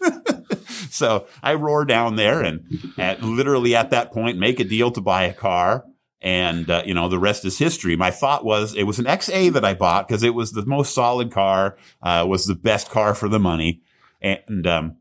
[0.98, 5.00] so I roar down there and at literally at that point make a deal to
[5.00, 5.84] buy a car.
[6.20, 7.96] And, uh, you know, the rest is history.
[7.96, 10.94] My thought was it was an XA that I bought because it was the most
[10.94, 13.82] solid car, uh, was the best car for the money.
[14.22, 14.96] And, um,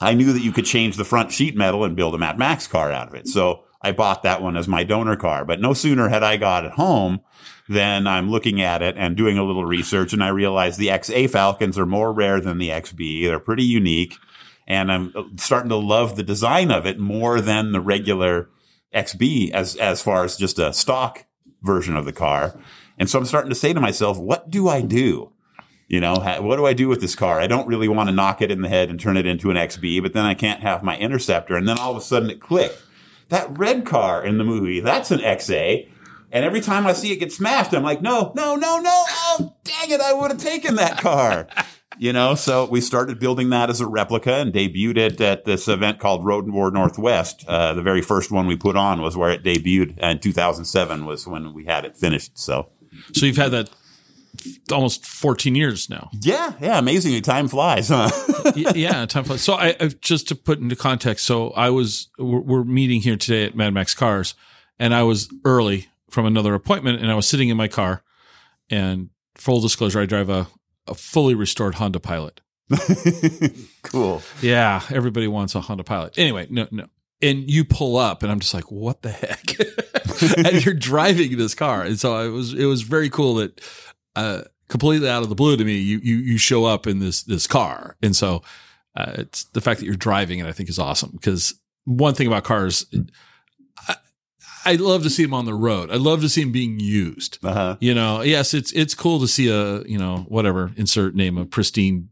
[0.00, 2.66] I knew that you could change the front sheet metal and build a Mad Max
[2.66, 3.26] car out of it.
[3.28, 5.44] So I bought that one as my donor car.
[5.44, 7.20] But no sooner had I got it home
[7.68, 11.30] than I'm looking at it and doing a little research and I realize the XA
[11.30, 13.26] Falcons are more rare than the XB.
[13.26, 14.16] They're pretty unique.
[14.68, 18.50] And I'm starting to love the design of it more than the regular
[18.94, 21.24] XB as, as far as just a stock
[21.62, 22.60] version of the car.
[22.98, 25.32] And so I'm starting to say to myself, what do I do?
[25.88, 27.40] You know, what do I do with this car?
[27.40, 29.56] I don't really want to knock it in the head and turn it into an
[29.56, 31.56] XB, but then I can't have my Interceptor.
[31.56, 32.82] And then all of a sudden it clicked.
[33.30, 35.88] That red car in the movie, that's an XA.
[36.30, 38.90] And every time I see it get smashed, I'm like, no, no, no, no.
[38.92, 40.02] Oh, dang it.
[40.02, 41.48] I would have taken that car.
[41.98, 45.68] you know, so we started building that as a replica and debuted it at this
[45.68, 47.44] event called Road War Northwest.
[47.48, 51.26] Uh, the very first one we put on was where it debuted in 2007 was
[51.26, 52.38] when we had it finished.
[52.38, 52.70] So,
[53.12, 53.70] so you've had that
[54.72, 56.10] almost 14 years now.
[56.12, 58.10] Yeah, yeah, amazingly, time flies, huh?
[58.54, 59.42] yeah, time flies.
[59.42, 63.16] So I, I, just to put into context, so I was we're, we're, meeting here
[63.16, 64.34] today at Mad Max Cars,
[64.78, 68.02] and I was early from another appointment, and I was sitting in my car,
[68.70, 70.46] and full disclosure, I drive a,
[70.88, 72.40] a fully restored Honda Pilot.
[73.82, 74.22] cool.
[74.42, 76.18] Yeah, everybody wants a Honda Pilot.
[76.18, 76.86] Anyway, no, no.
[77.20, 79.58] And you pull up, and I'm just like, "What the heck?"
[80.36, 83.60] and you're driving this car, and so it was it was very cool that
[84.14, 87.22] uh, completely out of the blue to me, you you you show up in this
[87.22, 88.42] this car, and so
[88.94, 90.46] uh, it's the fact that you're driving it.
[90.46, 92.86] I think is awesome because one thing about cars.
[94.68, 95.90] I love to see them on the road.
[95.90, 97.38] I love to see them being used.
[97.42, 97.76] Uh-huh.
[97.80, 101.46] You know, yes, it's it's cool to see a you know whatever insert name a
[101.46, 102.10] pristine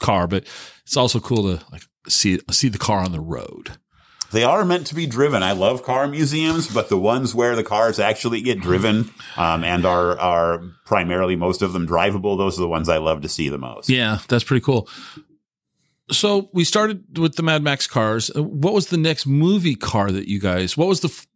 [0.00, 0.44] car, but
[0.84, 3.78] it's also cool to like see see the car on the road.
[4.30, 5.42] They are meant to be driven.
[5.42, 9.84] I love car museums, but the ones where the cars actually get driven um, and
[9.84, 13.48] are are primarily most of them drivable, those are the ones I love to see
[13.48, 13.90] the most.
[13.90, 14.88] Yeah, that's pretty cool.
[16.12, 18.30] So we started with the Mad Max cars.
[18.34, 20.76] Uh, what was the next movie car that you guys?
[20.76, 21.26] What was the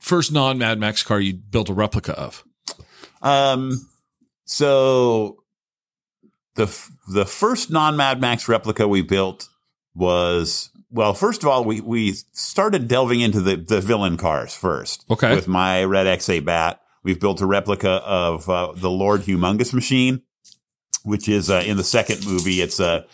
[0.00, 2.44] first non Mad Max car you built a replica of?
[3.22, 3.88] Um,
[4.44, 5.44] so
[6.56, 6.66] the
[7.08, 9.48] the first non Mad Max replica we built
[9.94, 15.04] was well, first of all, we, we started delving into the, the villain cars first.
[15.08, 15.34] Okay.
[15.34, 16.80] With my Red XA Bat.
[17.02, 20.22] We've built a replica of uh, the Lord Humongous Machine,
[21.02, 22.60] which is uh, in the second movie.
[22.60, 23.06] It's a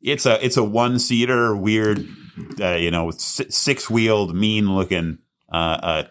[0.00, 2.06] it's a it's a one seater, weird,
[2.60, 5.18] uh, you know, six wheeled, mean looking.
[5.50, 6.04] Uh,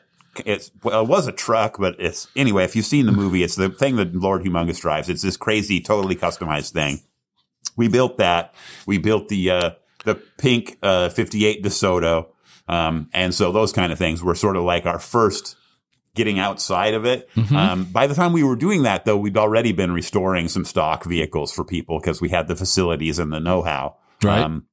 [0.46, 2.64] it's well, it was a truck, but it's anyway.
[2.64, 5.10] If you've seen the movie, it's the thing that Lord Humongous drives.
[5.10, 7.02] It's this crazy, totally customized thing.
[7.76, 8.54] We built that.
[8.86, 9.72] We built the uh,
[10.04, 12.28] the pink uh, 58 DeSoto.
[12.68, 15.58] Um, and so those kind of things were sort of like our first
[16.16, 17.30] getting outside of it.
[17.36, 17.56] Mm-hmm.
[17.56, 21.06] Um, by the time we were doing that, though, we'd already been restoring some stock
[21.06, 23.98] vehicles for people because we had the facilities and the know-how.
[24.24, 24.40] Right.
[24.40, 24.68] Um,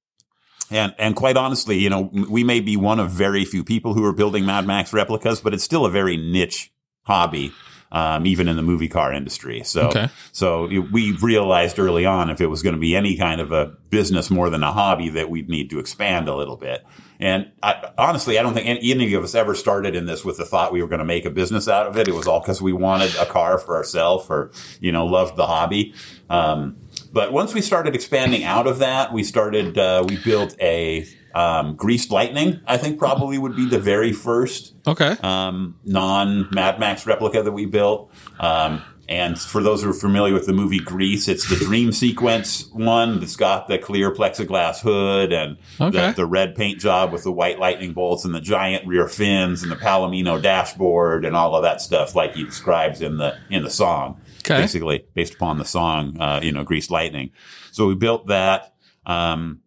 [0.70, 4.04] and and quite honestly, you know, we may be one of very few people who
[4.04, 7.52] are building Mad Max replicas, but it's still a very niche hobby
[7.92, 9.62] um, even in the movie car industry.
[9.64, 10.08] So, okay.
[10.32, 13.66] so we realized early on if it was going to be any kind of a
[13.88, 16.84] business more than a hobby that we'd need to expand a little bit.
[17.18, 20.38] And I, honestly, I don't think any, any of us ever started in this with
[20.38, 22.08] the thought we were going to make a business out of it.
[22.08, 25.46] It was all because we wanted a car for ourselves or, you know, loved the
[25.46, 25.92] hobby.
[26.30, 26.76] Um,
[27.12, 31.76] but once we started expanding out of that, we started, uh, we built a um,
[31.76, 37.06] Greased Lightning, I think probably would be the very first okay um, non Mad Max
[37.06, 38.10] replica that we built.
[38.38, 42.68] Um, and for those who are familiar with the movie Grease, it's the dream sequence
[42.68, 46.08] one that's got the clear plexiglass hood and okay.
[46.10, 49.64] the, the, red paint job with the white lightning bolts and the giant rear fins
[49.64, 53.64] and the Palomino dashboard and all of that stuff, like he describes in the in
[53.64, 54.20] the song.
[54.38, 54.60] Okay.
[54.60, 57.32] Basically, based upon the song, uh, you know, Greased Lightning.
[57.72, 58.74] So we built that.
[59.06, 59.60] Um,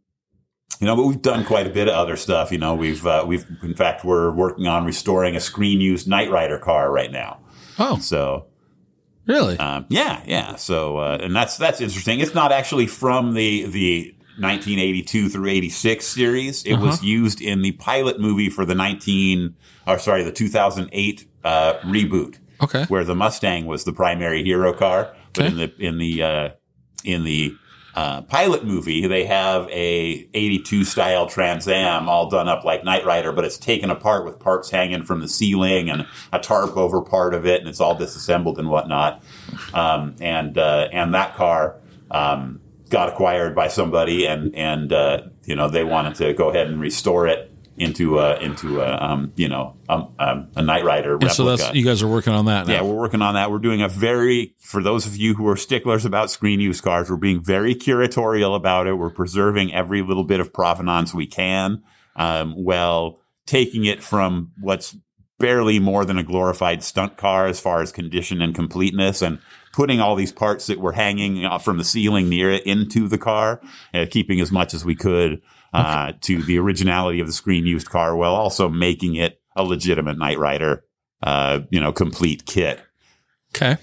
[0.79, 2.51] you know, but we've done quite a bit of other stuff.
[2.51, 6.31] You know, we've uh, we've in fact we're working on restoring a screen used Knight
[6.31, 7.41] Rider car right now.
[7.77, 8.47] Oh, so
[9.25, 9.57] really?
[9.57, 10.55] Um, yeah, yeah.
[10.55, 12.19] So uh, and that's that's interesting.
[12.19, 16.63] It's not actually from the the 1982 through 86 series.
[16.63, 16.85] It uh-huh.
[16.85, 19.55] was used in the pilot movie for the 19
[19.85, 22.39] or sorry the 2008 uh, reboot.
[22.61, 25.51] Okay, where the Mustang was the primary hero car, but okay.
[25.51, 26.49] in the in the uh,
[27.03, 27.55] in the
[27.95, 33.05] uh, pilot movie, they have a 82 style Trans Am all done up like Knight
[33.05, 37.01] Rider, but it's taken apart with parts hanging from the ceiling and a tarp over
[37.01, 39.23] part of it, and it's all disassembled and whatnot.
[39.73, 41.79] Um, and uh, and that car
[42.09, 46.67] um, got acquired by somebody, and and uh, you know they wanted to go ahead
[46.67, 51.13] and restore it into a, into a, um, you know um, um, a Knight Rider
[51.13, 51.25] replica.
[51.25, 52.67] And so that's you guys are working on that.
[52.67, 52.73] Now.
[52.73, 53.51] Yeah, we're working on that.
[53.51, 57.09] We're doing a very, for those of you who are sticklers about screen use cars,
[57.09, 58.93] we're being very curatorial about it.
[58.93, 61.83] We're preserving every little bit of provenance we can,
[62.15, 64.95] um, while taking it from what's
[65.39, 69.39] barely more than a glorified stunt car as far as condition and completeness and
[69.73, 73.59] putting all these parts that were hanging from the ceiling near it into the car,
[73.93, 75.41] uh, keeping as much as we could
[75.73, 80.17] uh, to the originality of the screen used car while also making it a legitimate
[80.17, 80.83] Knight Rider,
[81.21, 82.79] uh, you know, complete kit.
[83.55, 83.77] Okay.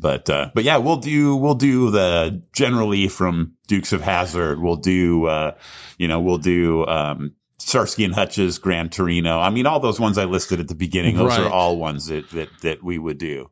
[0.00, 4.60] But uh, but yeah, we'll do we'll do the General Lee from Dukes of Hazzard.
[4.60, 5.54] We'll do uh,
[5.96, 9.38] you know we'll do um, Starsky and Hutch's Gran Torino.
[9.38, 11.16] I mean, all those ones I listed at the beginning.
[11.16, 11.46] Those Right.
[11.46, 13.50] are all ones that that that we would do.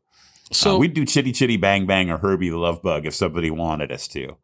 [0.51, 3.49] So uh, we'd do Chitty Chitty Bang Bang or Herbie the Love Bug if somebody
[3.49, 4.35] wanted us to.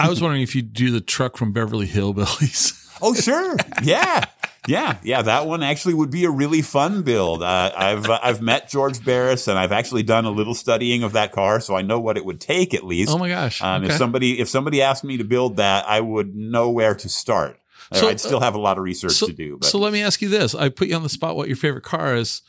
[0.00, 2.80] I was wondering if you do the truck from Beverly Hillbillies.
[3.02, 3.56] Oh, sure.
[3.82, 4.24] Yeah.
[4.68, 4.98] Yeah.
[5.02, 5.20] Yeah.
[5.22, 7.42] That one actually would be a really fun build.
[7.42, 11.12] Uh, I've, uh, I've met George Barris and I've actually done a little studying of
[11.12, 11.60] that car.
[11.60, 13.10] So I know what it would take at least.
[13.10, 13.60] oh my gosh.
[13.60, 13.92] Um, okay.
[13.92, 17.58] If somebody, if somebody asked me to build that, I would know where to start.
[17.90, 19.92] Uh, So, I'd still have a lot of research so, to do, but so let
[19.92, 20.54] me ask you this.
[20.54, 22.40] I put you on the spot what your favorite car is.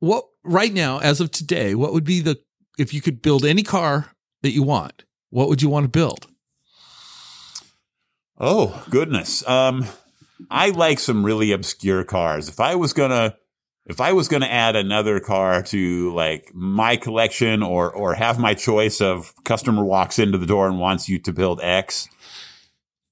[0.00, 2.40] What right now, as of today, what would be the
[2.78, 6.26] if you could build any car that you want, what would you want to build?
[8.38, 9.46] Oh goodness.
[9.48, 9.86] Um,
[10.50, 12.48] I like some really obscure cars.
[12.48, 13.36] If I was gonna,
[13.86, 18.54] if I was gonna add another car to like my collection or or have my
[18.54, 22.08] choice of customer walks into the door and wants you to build X,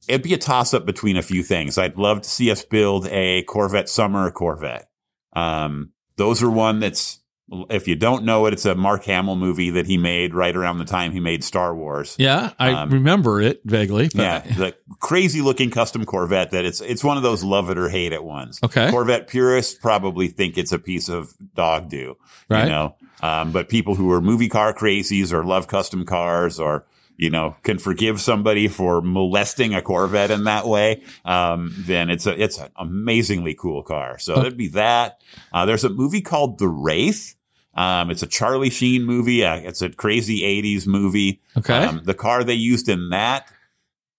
[0.09, 1.77] it'd be a toss up between a few things.
[1.77, 4.89] I'd love to see us build a Corvette Summer Corvette.
[5.33, 7.21] Um, those are one that's
[7.71, 10.79] if you don't know it, it's a Mark Hamill movie that he made right around
[10.79, 12.17] the time he made Star Wars.
[12.19, 14.11] Yeah, I Um, remember it vaguely.
[14.15, 17.89] Yeah, the crazy looking custom Corvette that it's it's one of those love it or
[17.89, 18.59] hate it ones.
[18.65, 18.91] Okay.
[18.91, 22.17] Corvette purists probably think it's a piece of dog do,
[22.49, 22.65] Right.
[22.65, 22.97] you know.
[23.23, 26.85] Um, but people who are movie car crazies or love custom cars or
[27.17, 32.27] you know can forgive somebody for molesting a Corvette in that way, um, then it's
[32.27, 34.19] a it's an amazingly cool car.
[34.19, 35.21] So it'd be that.
[35.53, 37.35] Uh, there's a movie called The Wraith.
[37.75, 39.45] Um, it's a Charlie Sheen movie.
[39.45, 41.43] Uh, it's a crazy '80s movie.
[41.57, 41.85] Okay.
[41.85, 43.51] Um, the car they used in that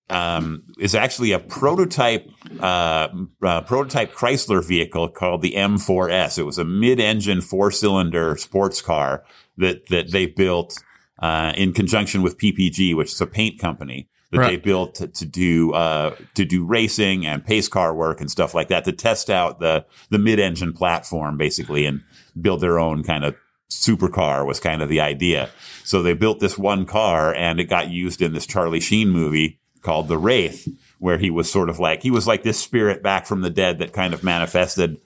[0.10, 2.30] um, is actually a prototype
[2.60, 3.08] uh,
[3.44, 6.38] uh, prototype Chrysler vehicle called the M4S.
[6.38, 9.24] It was a mid-engine four-cylinder sports car
[9.58, 10.82] that that they built
[11.20, 15.26] uh, in conjunction with PPG, which is a paint company that they built to, to
[15.26, 19.30] do uh, to do racing and pace car work and stuff like that to test
[19.30, 22.02] out the the mid-engine platform basically and
[22.40, 23.36] build their own kind of
[23.70, 25.50] supercar was kind of the idea.
[25.84, 29.60] So they built this one car and it got used in this Charlie Sheen movie
[29.82, 30.68] called The Wraith,
[31.00, 33.80] where he was sort of like, he was like this spirit back from the dead
[33.80, 35.00] that kind of manifested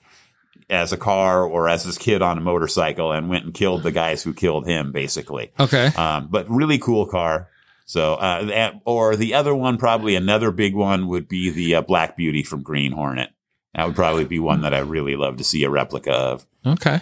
[0.72, 3.92] as a car or as his kid on a motorcycle and went and killed the
[3.92, 5.52] guys who killed him, basically.
[5.60, 5.86] okay.
[5.96, 7.48] Um, but really cool car.
[7.84, 11.82] So, uh, that- or the other one, probably another big one would be the uh,
[11.82, 13.30] Black Beauty from Green Hornet.
[13.74, 16.46] That would probably be one that I really love to see a replica of.
[16.66, 17.00] Okay.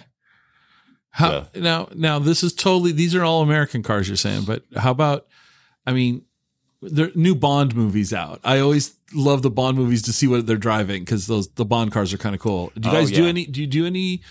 [1.11, 1.89] How now?
[1.93, 2.93] Now this is totally.
[2.93, 4.07] These are all American cars.
[4.07, 5.27] You're saying, but how about?
[5.85, 6.23] I mean,
[6.81, 8.39] there are new Bond movies out.
[8.45, 11.91] I always love the Bond movies to see what they're driving because those the Bond
[11.91, 12.71] cars are kind of cool.
[12.79, 13.45] Do you Oh, guys do any?
[13.45, 14.21] Do you do any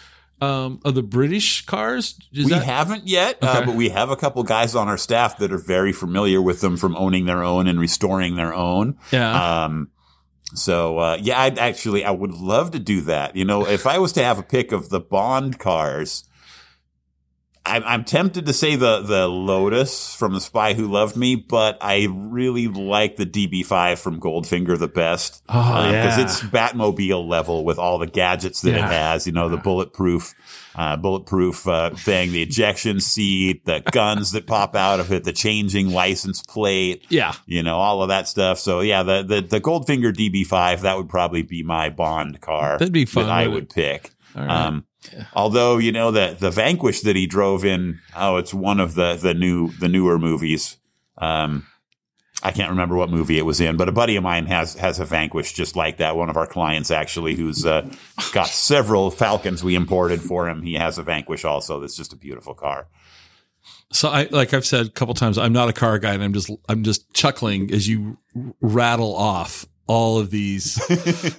[0.40, 2.18] um, of the British cars?
[2.32, 5.36] Is we that- haven't yet, uh, but we have a couple guys on our staff
[5.38, 8.96] that are very familiar with them from owning their own and restoring their own.
[9.12, 9.64] yeah.
[9.64, 9.90] Um,
[10.54, 13.36] so uh, yeah, I'd actually I would love to do that.
[13.36, 16.24] You know, if I was to have a pick of the Bond cars,
[17.66, 21.76] I'm, I'm tempted to say the the Lotus from The Spy Who Loved Me, but
[21.80, 26.24] I really like the DB5 from Goldfinger the best Oh, because yeah.
[26.24, 28.86] it's Batmobile level with all the gadgets that Yeah.
[28.86, 29.26] it has.
[29.26, 30.34] You know, the bulletproof.
[30.76, 35.32] Uh, bulletproof uh, thing, the ejection seat, the guns that pop out of it, the
[35.32, 37.32] changing license plate, yeah.
[37.44, 38.56] you know, all of that stuff.
[38.58, 42.78] So yeah, the the, the Goldfinger DB5 that would probably be my Bond car.
[42.78, 44.10] That'd be fun, That I would pick.
[44.36, 44.66] All right.
[44.66, 44.86] Um,
[45.34, 49.16] although you know that the Vanquish that he drove in, oh, it's one of the
[49.16, 50.76] the new the newer movies.
[51.18, 51.66] Um,
[52.42, 54.98] I can't remember what movie it was in, but a buddy of mine has has
[54.98, 56.16] a Vanquish just like that.
[56.16, 57.88] One of our clients actually, who's uh,
[58.32, 60.62] got several Falcons we imported for him.
[60.62, 61.80] He has a Vanquish also.
[61.80, 62.88] That's just a beautiful car.
[63.92, 66.32] So I, like I've said a couple times, I'm not a car guy and I'm
[66.32, 68.18] just, I'm just chuckling as you
[68.60, 70.78] rattle off all of these,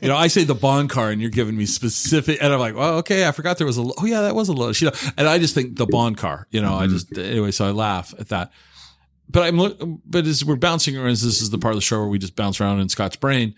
[0.01, 2.75] you know, I say the Bond car and you're giving me specific, and I'm like,
[2.75, 5.11] well, okay, I forgot there was a, oh yeah, that was a Lotus, you know,
[5.17, 6.93] and I just think the Bond car, you know, I mm-hmm.
[6.93, 8.51] just, anyway, so I laugh at that.
[9.29, 11.99] But I'm, look, but as we're bouncing around, this is the part of the show
[11.99, 13.55] where we just bounce around in Scott's brain.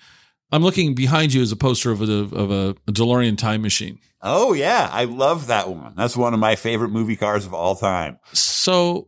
[0.51, 3.97] I'm looking behind you as a poster of a, of a, a DeLorean time machine.
[4.21, 5.95] Oh yeah, I love that one.
[5.95, 8.19] That's one of my favorite movie cars of all time.
[8.31, 9.07] So,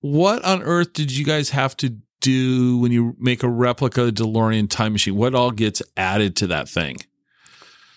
[0.00, 4.68] what on earth did you guys have to do when you make a replica DeLorean
[4.68, 5.16] time machine?
[5.16, 6.96] What all gets added to that thing?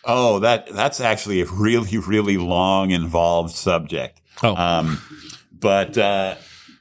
[0.05, 4.21] Oh, that that's actually a really really long involved subject.
[4.43, 5.01] Oh, Um,
[5.51, 6.35] but uh,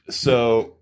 [0.09, 0.75] so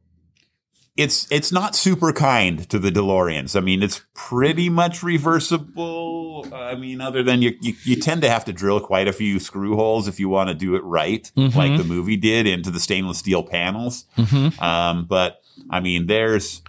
[0.96, 3.56] it's it's not super kind to the DeLoreans.
[3.56, 6.48] I mean, it's pretty much reversible.
[6.54, 9.40] I mean, other than you, you, you tend to have to drill quite a few
[9.40, 12.80] screw holes if you want to do it right, like the movie did into the
[12.80, 14.06] stainless steel panels.
[14.18, 14.60] Mhm.
[14.62, 16.62] Um, but I mean, there's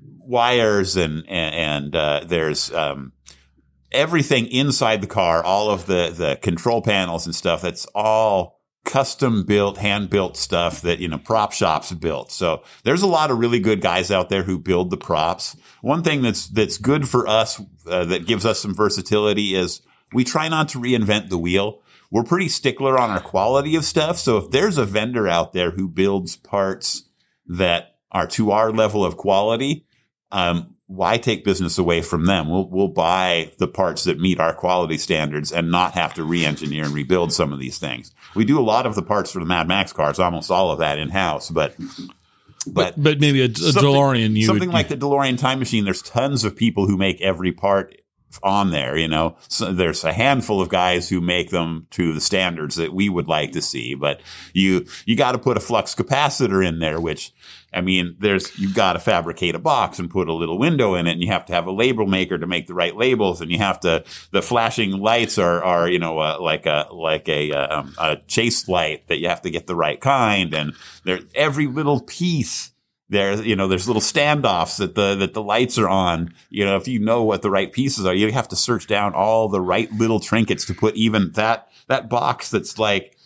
[0.00, 3.12] wires and and, and uh, there's um,
[3.92, 7.62] everything inside the car, all of the the control panels and stuff.
[7.62, 12.32] That's all custom built, hand built stuff that you know prop shops built.
[12.32, 15.56] So there's a lot of really good guys out there who build the props.
[15.82, 20.24] One thing that's that's good for us uh, that gives us some versatility is we
[20.24, 21.82] try not to reinvent the wheel.
[22.10, 24.18] We're pretty stickler on our quality of stuff.
[24.18, 27.04] So if there's a vendor out there who builds parts
[27.46, 29.86] that are to our level of quality,
[30.32, 32.50] um, why take business away from them?
[32.50, 36.84] We'll we'll buy the parts that meet our quality standards and not have to re-engineer
[36.84, 38.12] and rebuild some of these things.
[38.34, 40.80] We do a lot of the parts for the Mad Max cars, almost all of
[40.80, 41.76] that in house, but
[42.66, 45.84] but but maybe a, a DeLorean, you something would, like the DeLorean time machine.
[45.84, 47.94] There's tons of people who make every part
[48.42, 48.96] on there.
[48.96, 52.92] You know, so there's a handful of guys who make them to the standards that
[52.92, 53.94] we would like to see.
[53.94, 54.20] But
[54.52, 57.32] you you got to put a flux capacitor in there, which
[57.72, 61.06] I mean, there's you've got to fabricate a box and put a little window in
[61.06, 63.50] it, and you have to have a label maker to make the right labels, and
[63.50, 67.52] you have to the flashing lights are are you know uh, like a like a,
[67.52, 70.72] um, a chase light that you have to get the right kind, and
[71.04, 72.72] there every little piece
[73.10, 76.32] there you know there's little standoffs that the that the lights are on.
[76.48, 79.14] You know if you know what the right pieces are you have to search down
[79.14, 83.16] all the right little trinkets to put even that that box that's like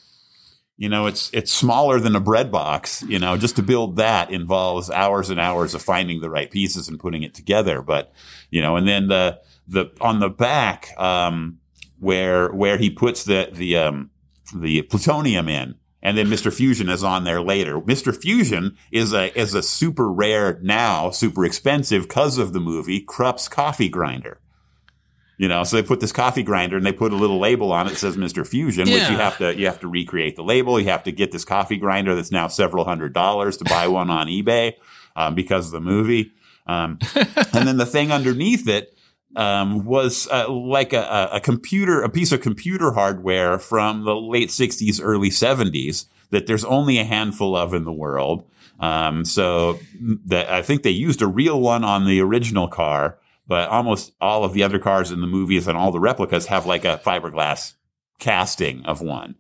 [0.79, 4.31] you know it's it's smaller than a bread box you know just to build that
[4.31, 7.83] involves hours and hours of finding the right pieces and putting it together.
[7.83, 8.11] But
[8.51, 11.59] you know and then the the on the back um
[12.01, 14.11] where where he puts the the um
[14.55, 15.75] the plutonium in
[16.05, 16.53] and then Mr.
[16.53, 17.81] Fusion is on there later.
[17.81, 18.15] Mr.
[18.15, 23.49] Fusion is a is a super rare now, super expensive because of the movie Krups
[23.49, 24.39] coffee grinder.
[25.39, 27.87] You know, so they put this coffee grinder and they put a little label on
[27.87, 28.47] it that says Mr.
[28.47, 30.79] Fusion, which you have to you have to recreate the label.
[30.79, 34.11] You have to get this coffee grinder that's now several hundred dollars to buy one
[34.11, 34.75] on eBay
[35.17, 36.33] um, because of the movie.
[36.67, 38.94] Um, and then the thing underneath it
[39.37, 44.51] um, was uh, like a, a- computer, a piece of computer hardware from the late
[44.51, 48.45] 60s, early 70s that there's only a handful of in the world.
[48.81, 49.79] Um, so
[50.27, 54.45] that I think they used a real one on the original car, but almost all
[54.45, 57.75] of the other cars in the movies and all the replicas have like a fiberglass
[58.19, 59.37] casting of one.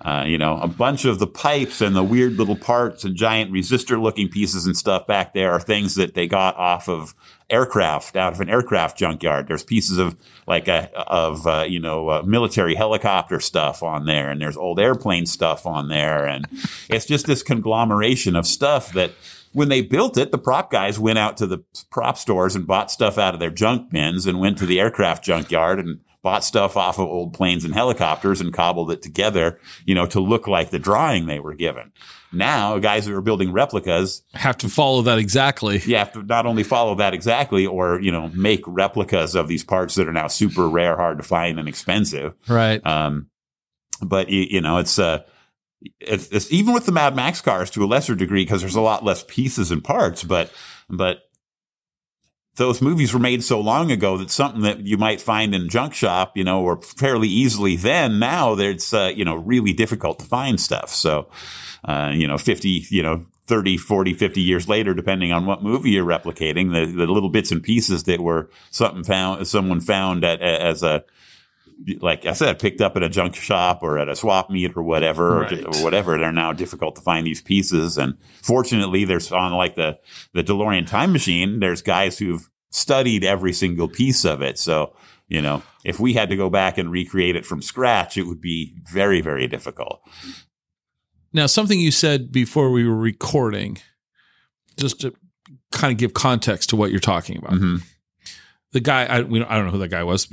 [0.00, 3.50] Uh, you know, a bunch of the pipes and the weird little parts and giant
[3.50, 7.16] resistor looking pieces and stuff back there are things that they got off of
[7.50, 9.48] aircraft out of an aircraft junkyard.
[9.48, 14.30] There's pieces of like a, of, uh, you know, uh, military helicopter stuff on there
[14.30, 16.26] and there's old airplane stuff on there.
[16.26, 16.46] And
[16.88, 19.12] it's just this conglomeration of stuff that
[19.52, 22.90] when they built it, the prop guys went out to the prop stores and bought
[22.90, 26.76] stuff out of their junk bins and went to the aircraft junkyard and bought stuff
[26.76, 30.70] off of old planes and helicopters and cobbled it together, you know, to look like
[30.70, 31.92] the drawing they were given.
[32.32, 35.78] Now, guys who are building replicas, have to follow that exactly.
[35.78, 39.64] you have to not only follow that exactly or, you know, make replicas of these
[39.64, 42.34] parts that are now super rare, hard to find and expensive.
[42.46, 42.84] Right.
[42.84, 43.30] Um,
[44.02, 45.22] but you, you know, it's uh,
[46.00, 48.80] it's, it's even with the Mad Max cars to a lesser degree because there's a
[48.80, 50.22] lot less pieces and parts.
[50.24, 50.52] But
[50.90, 51.27] but
[52.58, 55.94] those movies were made so long ago that something that you might find in junk
[55.94, 58.18] shop, you know, or fairly easily then.
[58.18, 60.90] Now it's uh, you know really difficult to find stuff.
[60.90, 61.28] So
[61.84, 63.24] uh, you know, fifty, you know.
[63.48, 67.50] 30, 40, 50 years later, depending on what movie you're replicating, the, the little bits
[67.50, 71.02] and pieces that were something found, someone found at, as a,
[72.00, 74.82] like I said, picked up at a junk shop or at a swap meet or
[74.82, 75.64] whatever, Right.
[75.64, 76.18] or, or whatever.
[76.18, 77.96] They're now difficult to find these pieces.
[77.96, 79.98] And fortunately, there's on like the,
[80.34, 84.58] the DeLorean time machine, there's guys who've studied every single piece of it.
[84.58, 84.94] So,
[85.28, 88.40] you know, if we had to go back and recreate it from scratch, it would
[88.40, 90.00] be very, very difficult.
[91.32, 93.78] Now, something you said before we were recording,
[94.78, 95.14] just to
[95.72, 97.52] kind of give context to what you're talking about.
[97.52, 97.82] Mhm.
[98.72, 100.28] The guy, I, we don't, I don't know who that guy was.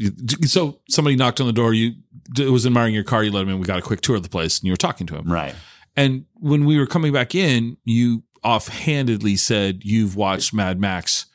[0.45, 1.73] So somebody knocked on the door.
[1.73, 1.93] You
[2.38, 3.23] it was admiring your car.
[3.23, 3.59] You let him in.
[3.59, 5.31] We got a quick tour of the place, and you were talking to him.
[5.31, 5.55] Right.
[5.95, 11.25] And when we were coming back in, you offhandedly said you've watched Mad Max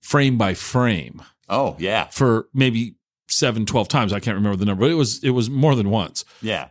[0.00, 2.96] frame by frame Oh yeah, for maybe
[3.28, 4.12] seven, 12 times.
[4.12, 6.24] I can't remember the number, but it was it was more than once.
[6.42, 6.68] yeah.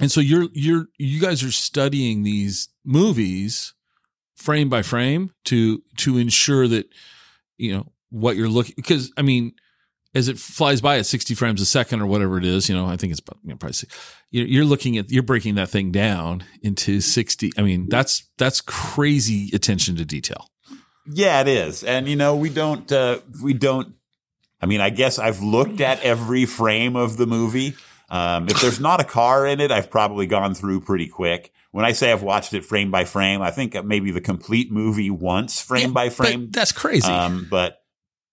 [0.00, 3.74] And so you're you're you guys are studying these movies
[4.34, 6.88] frame by frame to to ensure that
[7.58, 9.52] you know what you're looking because I mean
[10.14, 12.86] as it flies by at 60 frames a second or whatever it is, you know,
[12.86, 13.76] I think it's you know, probably
[14.32, 17.52] you're you're looking at, you're breaking that thing down into 60.
[17.56, 20.48] I mean, that's, that's crazy attention to detail.
[21.06, 21.84] Yeah, it is.
[21.84, 23.94] And you know, we don't uh we don't
[24.60, 27.74] I mean, I guess I've looked at every frame of the movie.
[28.08, 31.52] Um if there's not a car in it, I've probably gone through pretty quick.
[31.70, 35.08] When I say I've watched it frame by frame, I think maybe the complete movie
[35.10, 36.50] once frame by But frame.
[36.50, 37.10] that's crazy.
[37.10, 37.79] Um but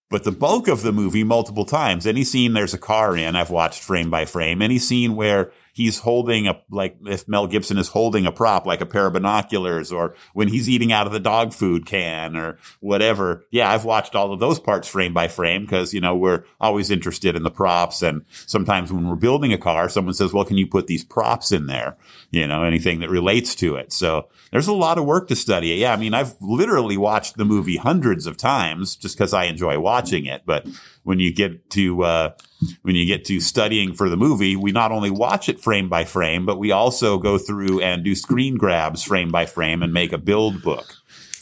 [0.10, 2.08] but the bulk of the movie multiple times.
[2.08, 4.62] Any scene there's a car in, I've watched frame by frame.
[4.62, 8.82] Any scene where he's holding a like if Mel Gibson is holding a prop like
[8.82, 12.58] a pair of binoculars or when he's eating out of the dog food can or
[12.80, 13.46] whatever.
[13.52, 16.90] Yeah, I've watched all of those parts frame by frame because, you know, we're always
[16.90, 20.58] interested in the props and sometimes when we're building a car, someone says, "Well, can
[20.58, 21.96] you put these props in there?"
[22.32, 23.94] You know, anything that relates to it.
[23.94, 25.68] So, there's a lot of work to study.
[25.68, 29.80] Yeah, I mean, I've literally watched the movie hundreds of times just because I enjoy
[29.80, 30.42] watching it.
[30.44, 30.66] But
[31.04, 32.32] when you get to uh,
[32.82, 36.03] when you get to studying for the movie, we not only watch it frame by
[36.03, 40.12] frame, but we also go through and do screen grabs frame by frame and make
[40.12, 40.95] a build book.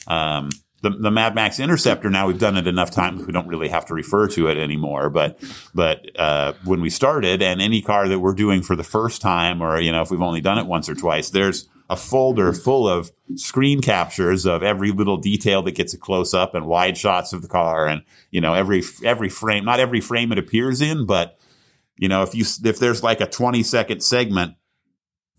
[0.08, 0.50] Um,
[0.82, 2.10] the, the Mad Max Interceptor.
[2.12, 5.10] Now we've done it enough times we don't really have to refer to it anymore.
[5.10, 5.40] But
[5.74, 9.64] but uh, when we started, and any car that we're doing for the first time,
[9.64, 12.88] or you know if we've only done it once or twice, there's a folder full
[12.88, 17.34] of screen captures of every little detail that gets a close up and wide shots
[17.34, 21.06] of the car, and you know every every frame, not every frame it appears in,
[21.06, 21.38] but
[21.98, 24.56] you know if you if there's like a 20 second segment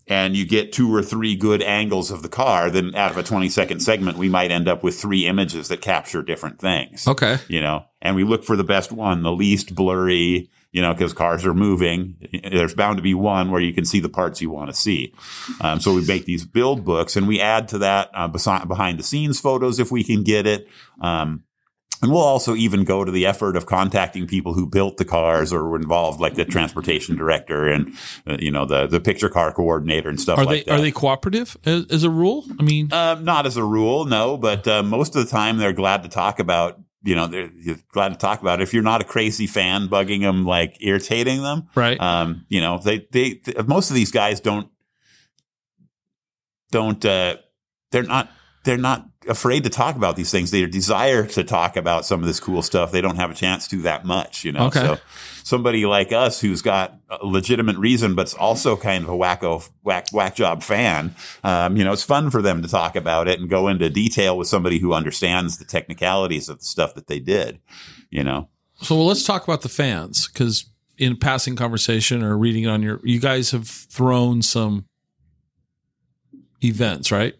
[0.07, 3.23] and you get two or three good angles of the car, then out of a
[3.23, 7.07] 20 second segment, we might end up with three images that capture different things.
[7.07, 7.37] okay.
[7.49, 11.11] You know, and we look for the best one, the least blurry, you know, because
[11.11, 12.15] cars are moving.
[12.51, 15.11] There's bound to be one where you can see the parts you want to see.
[15.59, 18.99] Um, so we make these build books and we add to that uh, besi- behind
[18.99, 20.67] the scenes photos if we can get it.
[21.01, 21.41] Um,
[22.03, 25.51] and we'll also even go to the effort of contacting people who built the cars
[25.51, 27.91] or were involved, like the transportation director and
[28.27, 30.77] uh, you know the the picture car coordinator and stuff Are like they, that.
[30.77, 32.45] are they cooperative as, as a rule?
[32.59, 35.73] I mean, Uh, not as a rule, no, but uh, most of the time they're
[35.73, 36.79] glad to talk about.
[37.07, 37.49] You know, they're
[37.93, 38.63] glad to talk about it.
[38.63, 41.97] If you're not a crazy fan, bugging them, like irritating them, right.
[42.01, 44.67] um, you know, they, they, th- most of these guys don't,
[46.69, 47.37] don't, uh,
[47.91, 48.29] they're not,
[48.65, 50.51] they're not afraid to talk about these things.
[50.51, 52.91] They desire to talk about some of this cool stuff.
[52.91, 54.65] They don't have a chance to that much, you know.
[54.67, 54.81] Okay.
[54.81, 54.97] So
[55.47, 60.07] somebody like us who's got a legitimate reason, but's also kind of a wacko, whack,
[60.11, 63.49] whack job fan, um, you know, it's fun for them to talk about it and
[63.49, 67.59] go into detail with somebody who understands the technicalities of the stuff that they did,
[68.09, 68.49] you know.
[68.81, 72.99] So well, let's talk about the fans because in passing conversation or reading on your,
[73.05, 74.85] you guys have thrown some
[76.63, 77.35] events, right?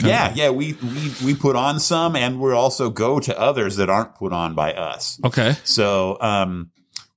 [0.00, 3.38] Kind Yeah, of- yeah, we, we we put on some, and we also go to
[3.38, 5.20] others that aren't put on by us.
[5.24, 5.56] Okay.
[5.64, 6.70] So um,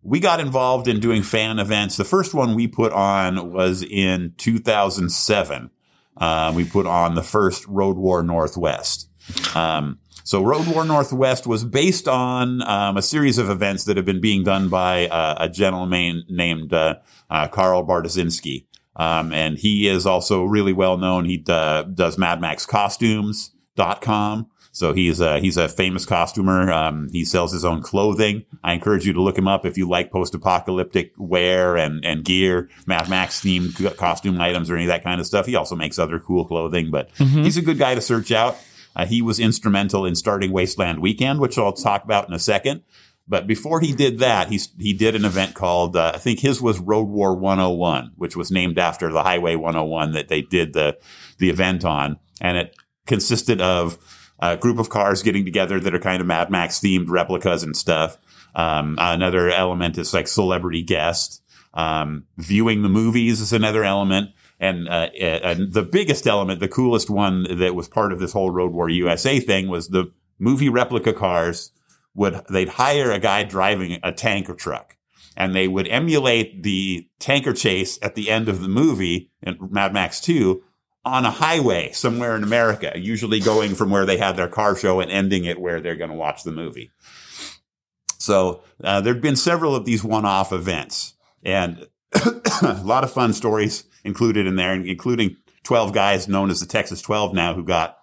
[0.03, 1.97] we got involved in doing fan events.
[1.97, 5.69] The first one we put on was in 2007.
[6.17, 9.09] Uh, we put on the first Road War Northwest.
[9.55, 14.05] Um, so Road War Northwest was based on um, a series of events that have
[14.05, 16.95] been being done by uh, a gentleman named uh,
[17.29, 18.65] uh, Carl Bartaszynski.
[18.95, 21.25] Um, and he is also really well known.
[21.25, 24.47] He uh, does Mad Max Costumes.com.
[24.73, 26.71] So he's a, he's a famous costumer.
[26.71, 28.43] Um, he sells his own clothing.
[28.63, 32.69] I encourage you to look him up if you like post-apocalyptic wear and, and gear,
[32.87, 35.45] Mad Max themed costume items or any of that kind of stuff.
[35.45, 37.11] He also makes other cool clothing, but
[37.43, 38.57] he's a good guy to search out.
[38.95, 42.81] Uh, he was instrumental in starting Wasteland Weekend, which I'll talk about in a second.
[43.27, 46.61] But before he did that, he he did an event called uh, I think his
[46.61, 50.97] was Road War 101, which was named after the Highway 101 that they did the
[51.37, 53.97] the event on, and it consisted of
[54.51, 57.75] a group of cars getting together that are kind of Mad Max themed replicas and
[57.75, 58.17] stuff.
[58.55, 61.41] Um, another element is like celebrity guest.
[61.73, 64.31] Um, viewing the movies is another element.
[64.59, 68.51] And, uh, and the biggest element, the coolest one that was part of this whole
[68.51, 71.71] Road War USA thing was the movie replica cars
[72.13, 74.97] would, they'd hire a guy driving a tanker truck
[75.35, 79.93] and they would emulate the tanker chase at the end of the movie in Mad
[79.93, 80.61] Max 2
[81.05, 84.99] on a highway somewhere in America, usually going from where they had their car show
[84.99, 86.91] and ending it where they're going to watch the movie.
[88.17, 91.87] So uh, there've been several of these one-off events, and
[92.61, 97.01] a lot of fun stories included in there, including 12 guys known as the Texas
[97.01, 97.97] 12 now who got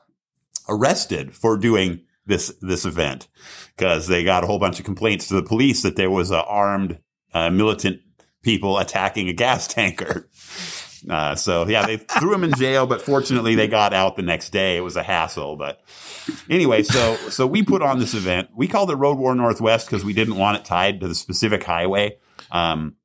[0.68, 3.28] arrested for doing this this event
[3.76, 6.44] because they got a whole bunch of complaints to the police that there was a
[6.44, 6.98] armed
[7.34, 8.00] uh, militant
[8.42, 10.28] people attacking a gas tanker.
[11.08, 14.50] Uh, so yeah, they threw him in jail, but fortunately they got out the next
[14.50, 14.76] day.
[14.76, 15.80] It was a hassle, but
[16.48, 18.50] anyway, so so we put on this event.
[18.54, 21.64] We called it Road War Northwest because we didn't want it tied to the specific
[21.64, 22.18] highway.
[22.50, 22.96] Um,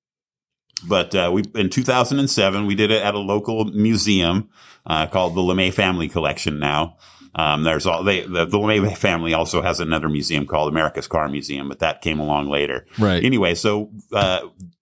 [0.88, 4.50] but uh, we in 2007 we did it at a local museum
[4.86, 6.60] uh, called the LeMay Family Collection.
[6.60, 6.98] Now
[7.34, 11.28] um, there's all they the, the LeMay family also has another museum called America's Car
[11.28, 12.86] Museum, but that came along later.
[12.98, 13.24] Right.
[13.24, 14.42] Anyway, so uh,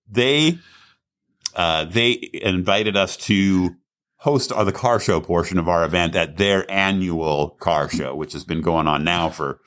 [0.09, 0.59] they
[1.56, 3.76] uh, they invited us to
[4.18, 8.45] host the car show portion of our event at their annual car show, which has
[8.45, 9.60] been going on now for.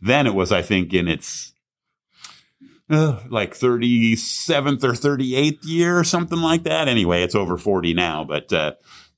[0.00, 1.52] Then it was, I think, in its
[2.90, 6.88] uh, like 37th or 38th year or something like that.
[6.88, 8.72] Anyway, it's over 40 now, but, uh,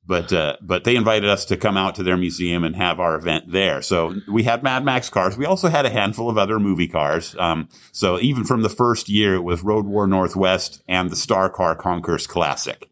[0.07, 3.15] but, uh, but they invited us to come out to their museum and have our
[3.15, 3.81] event there.
[3.83, 5.37] So we had Mad Max cars.
[5.39, 7.35] We also had a handful of other movie cars.
[7.39, 11.49] Um, so even from the first year, it was Road War Northwest and the Star
[11.49, 12.89] Car Concours Classic.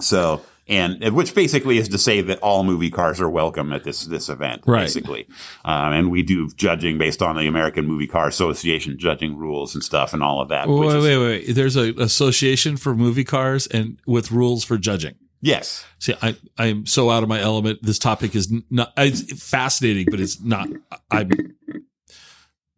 [0.00, 4.06] So, and which basically is to say that all movie cars are welcome at this
[4.06, 4.80] this event, Right.
[4.80, 5.28] basically.
[5.64, 9.84] Um, and we do judging based on the American Movie Car Association judging rules and
[9.84, 10.66] stuff and all of that.
[10.68, 11.54] which Wait, is- wait, wait.
[11.54, 15.14] There's an association for movie cars and with rules for judging.
[15.44, 15.84] Yes.
[15.98, 17.80] See, I, I'm so out of my element.
[17.82, 20.68] This topic is not, it's fascinating, but it's not,
[21.10, 21.30] I'm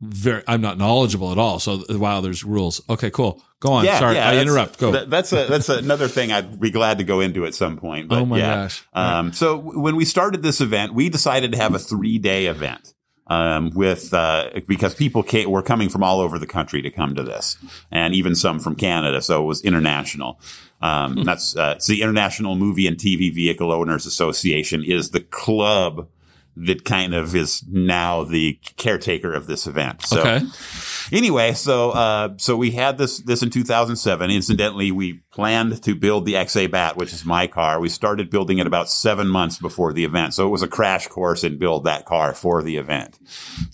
[0.00, 1.60] very, I'm not knowledgeable at all.
[1.60, 2.82] So, wow, there's rules.
[2.90, 3.40] Okay, cool.
[3.60, 3.84] Go on.
[3.84, 4.78] Sorry, I interrupt.
[4.78, 4.90] Go.
[4.90, 8.08] that- that's a that's another thing I'd be glad to go into at some point.
[8.08, 8.54] But oh my yeah.
[8.54, 8.84] gosh.
[8.92, 12.92] Um, so when we started this event, we decided to have a three day event.
[13.28, 17.16] Um, with, uh, because people came, were coming from all over the country to come
[17.16, 17.58] to this
[17.90, 19.20] and even some from Canada.
[19.20, 20.38] So it was international.
[20.80, 26.06] Um, that's, uh, it's the International Movie and TV Vehicle Owners Association is the club
[26.56, 30.02] that kind of is now the caretaker of this event.
[30.02, 30.46] So, okay.
[31.12, 34.30] Anyway, so uh, so we had this this in 2007.
[34.30, 37.80] Incidentally, we planned to build the XA Bat, which is my car.
[37.80, 41.07] We started building it about seven months before the event, so it was a crash
[41.09, 43.18] course in build that car for the event,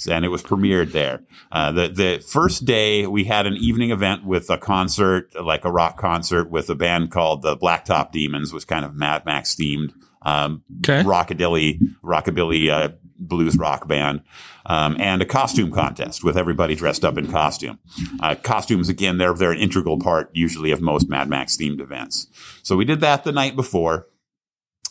[0.09, 1.21] and it was premiered there.
[1.51, 5.71] Uh, the the first day we had an evening event with a concert, like a
[5.73, 9.93] rock concert with a band called the Blacktop Demons, was kind of Mad Max themed.
[10.25, 11.03] Um, Okay.
[11.03, 14.23] rockabilly, rockabilly uh, blues rock band,
[14.67, 17.79] um, and a costume contest with everybody dressed up in costume.
[18.21, 22.27] Uh, costumes, again, they're they're an integral part usually of most Mad Max themed events.
[22.63, 24.07] So we did that the night before.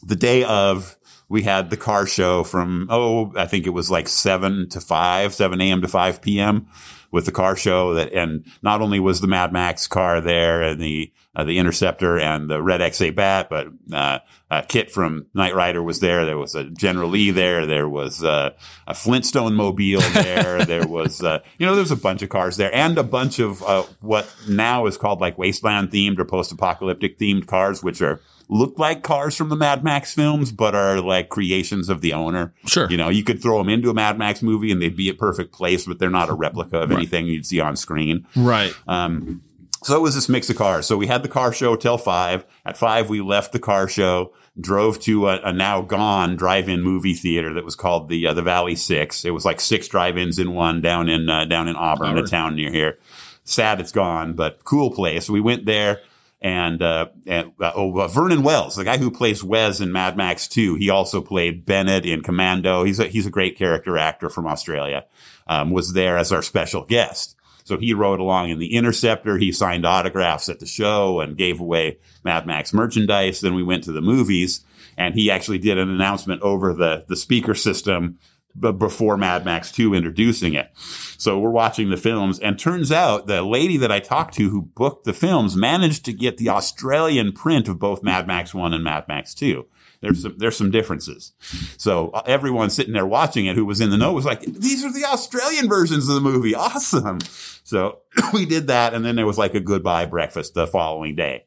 [0.04, 0.98] The day of,
[1.30, 5.34] we had the car show from oh, I think it was like seven to five,
[5.34, 5.82] seven a.m.
[5.82, 6.68] to five p.m.
[7.12, 10.82] with the car show that, and not only was the Mad Max car there and
[10.82, 14.20] the uh, the Interceptor and the Red XA Bat, but uh,
[14.50, 16.26] uh, KITT from Knight Rider was there.
[16.26, 17.66] There was a General Lee there.
[17.66, 18.52] There was uh,
[18.86, 20.66] a Flintstone mobile there.
[20.66, 23.40] there was, uh, you know, there was a bunch of cars there and a bunch
[23.40, 28.02] of uh, what now is called like wasteland themed or post apocalyptic themed cars, which
[28.02, 28.20] are
[28.50, 32.54] look like cars from the Mad Max films, but are like creations of the owner.
[32.66, 32.90] Sure.
[32.90, 35.14] You know, you could throw them into a Mad Max movie and they'd be a
[35.14, 38.28] perfect place, but they're not a replica of anything you'd see on screen.
[38.36, 38.76] Right.
[38.86, 39.42] Um,
[39.84, 40.86] so it was this mix of cars.
[40.86, 42.46] So we had the car show till five.
[42.66, 47.16] At five, we left the car show, drove to a, a now gone drive-in movie
[47.16, 49.26] theater that was called the uh, the Valley Six.
[49.26, 52.24] It was like six drive-ins in one down in uh, down in Auburn, Auburn.
[52.24, 53.00] a town near here.
[53.44, 55.30] Sad it's gone, but cool place.
[55.30, 56.02] We went there.
[56.44, 60.18] And, uh, and uh, oh, uh, Vernon Wells, the guy who plays Wes in Mad
[60.18, 62.84] Max 2, he also played Bennett in Commando.
[62.84, 65.06] He's a, he's a great character actor from Australia,
[65.46, 67.36] um, was there as our special guest.
[67.64, 69.38] So he rode along in the Interceptor.
[69.38, 73.42] He signed autographs at the show and gave away Mad Max merchandise.
[73.42, 74.66] Then we went to the movies
[74.98, 78.20] and he actually did an announcement over the, the speaker system
[78.60, 80.70] b- before Mad Max 2 introducing it.
[81.18, 84.62] So we're watching the films and turns out the lady that I talked to who
[84.62, 88.84] booked the films managed to get the Australian print of both Mad Max 1 and
[88.84, 89.66] Mad Max 2.
[90.02, 91.32] There's some, there's some differences.
[91.78, 94.84] So uh, everyone sitting there watching it who was in the know was like, these
[94.84, 96.56] are the Australian versions of the movie.
[96.62, 97.20] Awesome.
[97.64, 98.00] So
[98.34, 98.94] we did that.
[98.94, 101.46] And then there was like a goodbye breakfast the following day.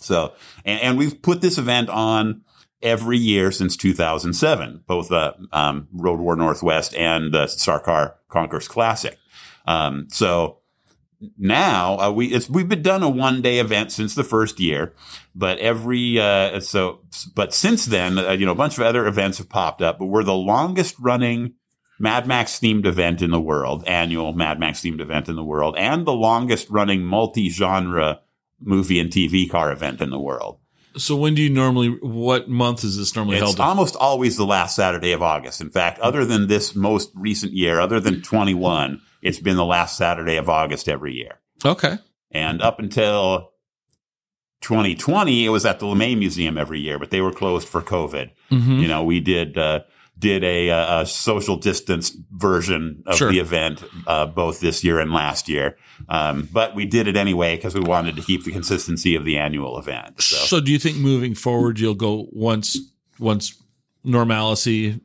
[0.00, 0.34] So,
[0.64, 2.42] and, and we've put this event on
[2.82, 8.68] every year since 2007, both the um, Road War Northwest and the Star Car Concours
[8.68, 9.18] Classic.
[9.66, 10.59] Um, so
[11.38, 14.94] now uh, we it's we've been done a one day event since the first year,
[15.34, 17.00] but every uh, so
[17.34, 20.06] but since then uh, you know a bunch of other events have popped up, but
[20.06, 21.54] we're the longest running
[21.98, 25.76] Mad Max themed event in the world, annual Mad Max themed event in the world,
[25.76, 28.20] and the longest running multi genre
[28.58, 30.58] movie and TV car event in the world.
[30.96, 31.88] So when do you normally?
[31.88, 33.60] What month is this normally It's held?
[33.60, 35.60] almost always the last Saturday of August.
[35.60, 39.96] In fact, other than this most recent year, other than 21, it's been the last
[39.96, 41.40] Saturday of August every year.
[41.64, 41.98] okay.
[42.32, 43.50] And up until
[44.60, 48.30] 2020, it was at the LeMay Museum every year, but they were closed for COVID.
[48.50, 48.78] Mm-hmm.
[48.78, 49.80] You know, we did uh,
[50.18, 53.32] did a, a social distance version of Sure.
[53.32, 55.76] the event uh, both this year and last year,
[56.10, 59.38] um, but we did it anyway because we wanted to keep the consistency of the
[59.38, 60.20] annual event.
[60.20, 60.36] So.
[60.36, 62.78] So, do you think moving forward you'll go once
[63.18, 63.60] once
[64.04, 65.00] normalcy?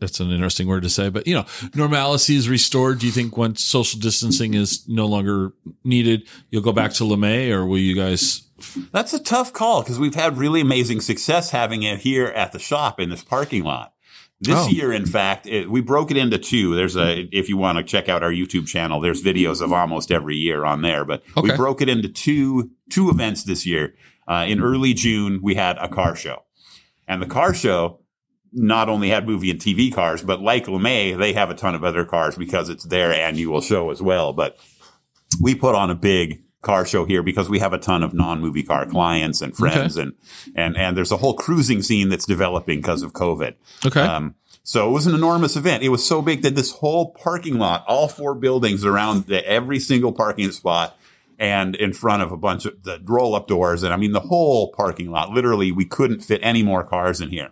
[0.00, 1.44] That's an interesting word to say, but you know,
[1.74, 2.98] normalcy is restored.
[2.98, 5.52] Do you think once social distancing is no longer
[5.84, 8.42] needed, you'll go back to LeMay, or will you guys?
[8.92, 12.58] that's a tough call because we've had really amazing success having it here at the
[12.60, 13.92] shop in this parking lot.
[14.40, 14.68] This Oh.
[14.68, 16.74] year, in fact, it, we broke it into two.
[16.74, 20.10] There's a, if you want to check out our YouTube channel, there's videos of almost
[20.10, 23.94] every year on there, but we broke it into two, two events this year.
[24.26, 26.42] Uh, in early June, we had a car show
[27.08, 27.98] and the car show
[28.52, 31.84] not only had movie and TV cars, but like LeMay, they have a ton of
[31.84, 34.32] other cars because it's their annual show as well.
[34.32, 34.58] But
[35.40, 38.62] we put on a big car show here because we have a ton of non-movie
[38.62, 40.12] car clients and friends and,
[40.54, 43.54] and, and there's a whole cruising scene that's developing because of COVID.
[43.84, 44.00] Okay.
[44.00, 45.82] Um, so it was an enormous event.
[45.82, 49.80] It was so big that this whole parking lot, all four buildings around the, every
[49.80, 50.96] single parking spot
[51.36, 53.82] and in front of a bunch of the roll up doors.
[53.82, 57.30] And I mean, the whole parking lot, literally, we couldn't fit any more cars in
[57.30, 57.50] here.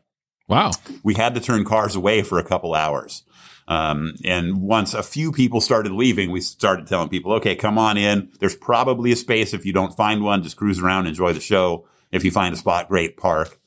[0.51, 0.71] Wow.
[1.03, 3.23] We had to turn cars away for a couple hours.
[3.69, 7.97] Um, and once a few people started leaving, we started telling people, okay, come on
[7.97, 8.31] in.
[8.41, 9.55] There's probably a space.
[9.55, 11.87] If you don't find one, just cruise around, enjoy the show.
[12.11, 13.59] If you find a spot, great, park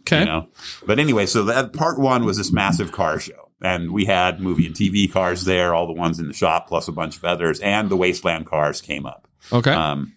[0.00, 0.20] Okay.
[0.20, 0.48] you know.
[0.86, 4.66] But anyway, so that part one was this massive car show, and we had movie
[4.66, 7.60] and TV cars there, all the ones in the shop, plus a bunch of others,
[7.60, 9.28] and the Wasteland cars came up.
[9.52, 9.70] Okay.
[9.72, 10.14] Um,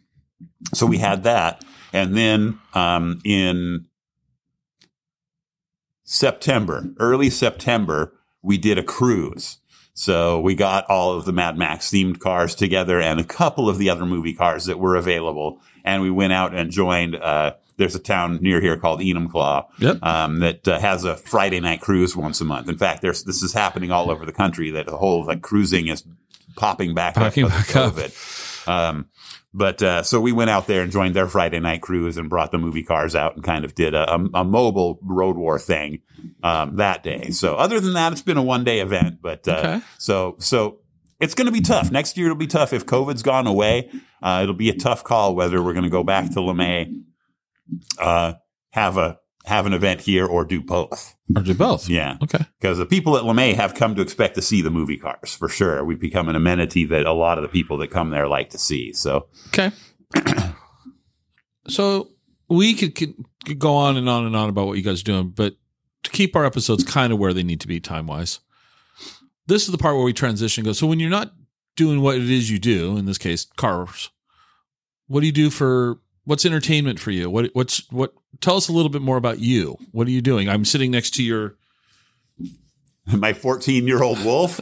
[0.74, 1.64] so we had that,
[1.94, 3.86] and then um, in
[6.06, 9.58] September, early September, we did a cruise.
[9.94, 13.78] So we got all of the Mad Max themed cars together and a couple of
[13.78, 17.16] the other movie cars that were available, and we went out and joined.
[17.16, 20.04] Uh, there's a town near here called Enumclaw Yep.
[20.04, 22.70] um, that uh, has a Friday night cruise once a month.
[22.70, 24.70] In fact, there's this is happening all over the country.
[24.70, 26.04] That the whole like cruising is
[26.56, 28.68] popping back Popping up back COVID.
[28.68, 29.08] Um,
[29.58, 32.52] but uh, so we went out there and joined their Friday night cruise and brought
[32.52, 36.02] the movie cars out and kind of did a, a, a mobile road war thing
[36.44, 37.30] um, that day.
[37.32, 39.20] So other than that, it's been a one day event.
[39.22, 39.82] But uh, Okay.
[39.98, 40.80] so so
[41.20, 41.90] it's going to be tough.
[41.92, 43.90] Next year it'll be tough if COVID's gone away.
[44.22, 47.04] Uh, it'll be a tough call whether we're going to go back to LeMay,
[48.00, 48.34] uh,
[48.72, 51.16] have a have an event here or do both.
[51.36, 51.88] or do both.
[51.90, 52.46] Yeah Okay.
[52.60, 55.48] because the people at LeMay have come to expect to see the movie cars for
[55.50, 55.84] sure.
[55.84, 58.58] We've become an amenity that a lot of the people that come there like to
[58.58, 58.94] see.
[58.94, 59.72] So Okay.
[61.68, 62.10] so
[62.50, 63.14] we could, could,
[63.60, 65.56] go on and on and on about what you guys are doing, but
[66.04, 68.40] to keep our episodes kind of where they need to be time wise,
[69.48, 70.64] this is the part where we transition.
[70.64, 70.74] Go.
[70.74, 71.34] So when you're not
[71.76, 74.10] doing what it is you do, in this case, cars,
[75.08, 77.30] what do you do for what's entertainment for you?
[77.30, 78.14] What what's what?
[78.42, 79.78] Tell us a little bit more about you.
[79.92, 80.50] What are you doing?
[80.50, 81.56] I'm sitting next to your.
[83.18, 84.60] my 14 year old wolf.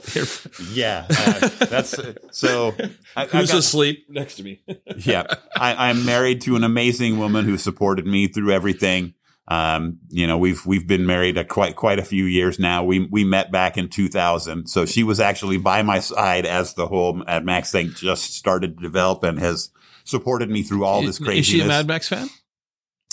[0.73, 1.95] yeah, uh, that's
[2.31, 2.75] so.
[3.15, 4.61] I, Who's got- asleep next to me?
[4.97, 5.23] yeah,
[5.55, 9.13] I, I'm married to an amazing woman who supported me through everything.
[9.47, 12.83] Um, you know, we've we've been married a quite quite a few years now.
[12.83, 16.87] We we met back in 2000, so she was actually by my side as the
[16.87, 19.69] whole Mad Max thing just started to develop and has
[20.03, 21.47] supported me through all this craziness.
[21.47, 22.27] Is she a Mad Max fan?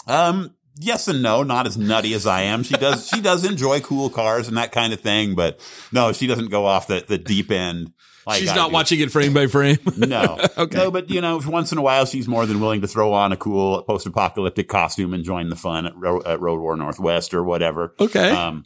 [0.06, 2.62] Um, yes and no, not as nutty as I am.
[2.62, 5.60] She does she does enjoy cool cars and that kind of thing, but
[5.92, 7.92] no, she doesn't go off the, the deep end.
[8.26, 8.74] Like She's I not do.
[8.74, 9.78] watching it frame by frame.
[9.96, 10.76] No, Okay.
[10.76, 13.32] no, but you know, once in a while, she's more than willing to throw on
[13.32, 17.42] a cool post-apocalyptic costume and join the fun at, Ro- at Road War Northwest or
[17.42, 17.94] whatever.
[17.98, 18.30] Okay.
[18.30, 18.64] Um,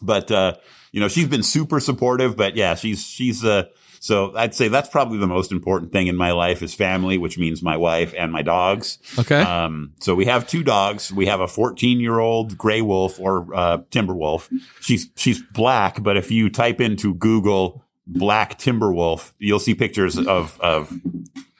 [0.00, 0.54] but uh,
[0.92, 2.36] you know, she's been super supportive.
[2.36, 3.64] But yeah, she's she's uh,
[4.06, 7.38] so I'd say that's probably the most important thing in my life is family, which
[7.38, 8.98] means my wife and my dogs.
[9.18, 9.40] okay.
[9.40, 11.12] Um, so we have two dogs.
[11.12, 14.48] We have a 14 year old gray wolf or uh, timber wolf.
[14.80, 20.16] She's she's black, but if you type into Google black timber wolf, you'll see pictures
[20.16, 20.92] of of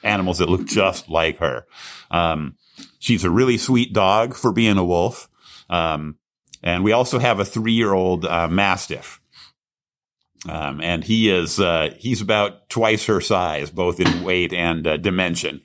[0.05, 1.67] animals that look just like her.
[2.13, 2.55] Um,
[3.01, 5.29] she's a really sweet dog for being a wolf.
[5.69, 6.19] Um,
[6.63, 9.21] and we also have a three year old uh, mastiff.
[10.49, 14.97] Um, and he is uh, he's about twice her size, both in weight and uh,
[14.97, 15.61] dimension.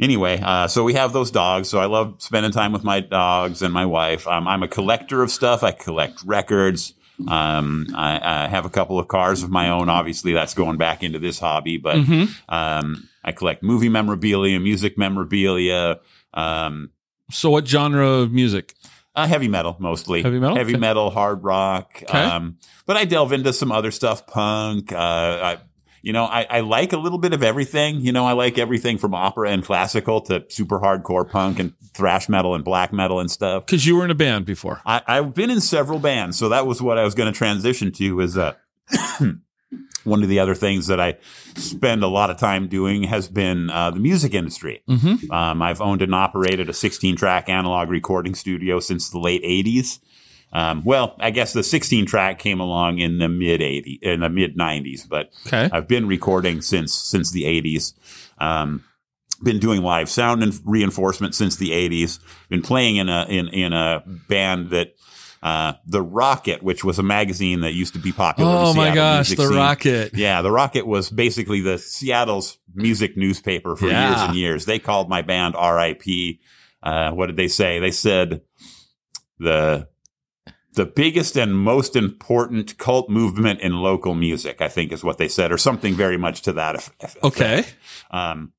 [0.00, 1.68] Anyway, uh, so we have those dogs.
[1.68, 4.26] So I love spending time with my dogs and my wife.
[4.26, 5.62] Um, I'm a collector of stuff.
[5.62, 6.94] I collect records.
[7.28, 9.88] Um, I, I, have a couple of cars of my own.
[9.88, 11.94] Obviously, that's going back into this hobby, but
[12.48, 16.00] um, I collect movie memorabilia, music memorabilia.
[16.32, 16.90] Um,
[17.30, 18.74] So, what genre of music?
[19.14, 20.22] Uh, heavy metal mostly.
[20.22, 20.56] Heavy metal?
[20.56, 22.02] Heavy metal, hard rock.
[22.02, 22.18] Okay.
[22.18, 24.92] Um, but I delve into some other stuff, punk.
[24.92, 25.58] Uh, I,
[26.02, 28.00] you know, I, I like a little bit of everything.
[28.00, 32.28] You know, I like everything from opera and classical to super hardcore punk and thrash
[32.28, 33.64] metal and black metal and stuff.
[33.64, 34.82] Because you were in a band before.
[34.84, 37.90] I, I've been in several bands, so that was what I was going to transition
[37.92, 38.20] to.
[38.20, 38.52] Is uh,
[40.04, 41.16] one of the other things that I
[41.56, 44.82] spend a lot of time doing has been uh, the music industry.
[44.88, 45.30] Mm-hmm.
[45.30, 49.98] Um, I've owned and operated a 16 track analog recording studio since the late 80s.
[50.52, 54.28] Um, well, I guess the 16 track came along in the mid 80s, in the
[54.28, 55.68] mid 90s, but Okay.
[55.72, 57.94] I've been recording since since the 80s.
[58.38, 58.84] Um,
[59.42, 62.20] been doing live sound and reinforcement since the 80s.
[62.48, 64.94] Been playing in a in in a band that
[65.44, 68.50] uh, the Rocket, which was a magazine that used to be popular.
[68.50, 69.56] Oh my gosh, the scene.
[69.56, 70.14] Rocket.
[70.14, 74.08] Yeah, the Rocket was basically the Seattle's music newspaper for Yeah.
[74.08, 74.64] years and years.
[74.64, 76.40] They called my band RIP.
[76.82, 77.78] Uh, what did they say?
[77.78, 78.40] They said
[79.38, 79.88] the
[80.72, 84.60] the biggest and most important cult movement in local music.
[84.60, 87.16] I think is what they said, or something very much to that effect.
[87.22, 87.64] Okay.
[88.10, 88.52] Um,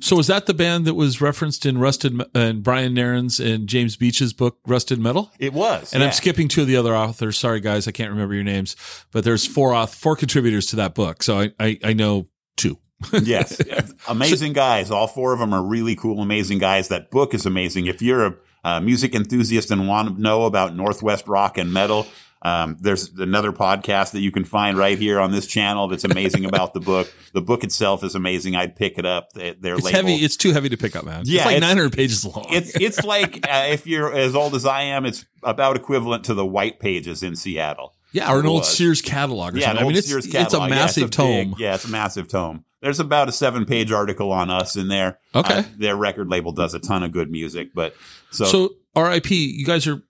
[0.00, 3.68] So, was that the band that was referenced in Rusted Me- and Brian Nairn's and
[3.68, 5.30] James Beach's book, Rusted Metal?
[5.38, 6.06] it was, And yeah.
[6.08, 7.38] I'm skipping two of the other authors.
[7.38, 8.76] Sorry, guys, I can't remember your names,
[9.12, 12.78] but there's four auth- four contributors to that book, so I I, I know two.
[13.22, 13.60] yes,
[14.08, 14.90] amazing guys.
[14.90, 16.88] All four of them are really cool, amazing guys.
[16.88, 17.86] That book is amazing.
[17.86, 22.06] If you're a, uh music enthusiast and want to know about Northwest rock and metal,
[22.44, 26.44] um, there's another podcast that you can find right here on this channel that's amazing
[26.44, 27.12] about the book.
[27.34, 28.56] The book itself is amazing.
[28.56, 29.32] I'd pick it up.
[29.32, 30.10] They- They're It's labeled.
[30.10, 30.24] heavy.
[30.24, 31.22] It's too heavy to pick up, man.
[31.24, 32.46] Yeah, it's like it's- 900 pages long.
[32.50, 36.34] it's it's like uh, if you're as old as I am, it's about equivalent to
[36.34, 37.94] the white pages in Seattle.
[38.12, 38.64] yeah, or an old.
[38.66, 39.78] Sears catalog or Yeah, an something.
[39.78, 40.68] I old mean, it's Sears it's a catalog.
[40.70, 41.50] Yeah, massive a tome.
[41.50, 42.64] big- yeah, it's a massive tome.
[42.80, 45.20] There's about a seven page article on us in there.
[45.34, 45.58] Okay.
[45.58, 47.94] Uh, their record label does a ton of good music, but
[48.32, 48.70] so, So,
[49.00, 50.02] RIP, you guys are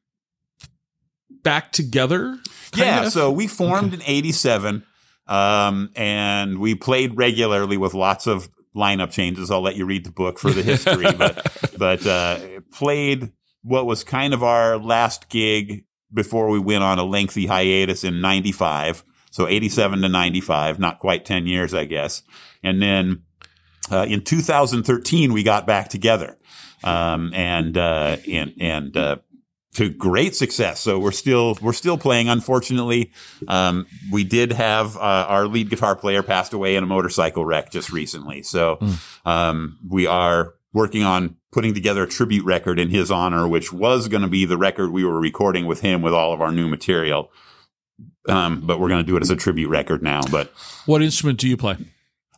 [1.43, 2.39] back together.
[2.75, 3.11] yeah, kinda?
[3.11, 4.85] so we formed in 87,
[5.27, 9.51] um, and we played regularly with lots of lineup changes.
[9.51, 11.47] I'll let you read the book for the history, but,
[11.79, 13.33] but, uh, played
[13.63, 18.21] what was kind of our last gig before we went on a lengthy hiatus in
[18.21, 19.05] 95.
[19.31, 22.23] So 87 to 95, not quite 10 years, I guess.
[22.63, 23.23] And then,
[23.91, 26.37] uh, in 2013, we got back together.
[26.85, 29.17] Um, and, uh, and, and, uh,
[29.75, 30.81] to great success.
[30.81, 32.29] So we're still, we're still playing.
[32.29, 33.11] Unfortunately,
[33.49, 37.71] um, we did have, uh, our lead guitar player passed away in a motorcycle wreck
[37.71, 38.43] just recently.
[38.43, 38.79] So,
[39.25, 44.09] um, we are working on putting together a tribute record in his honor, which was
[44.09, 46.69] going to be the record we were recording with him with all of our new
[46.69, 47.31] material.
[48.29, 50.21] Um, but we're going to do it as a tribute record now.
[50.31, 50.53] But,
[50.87, 51.77] What instrument do you play?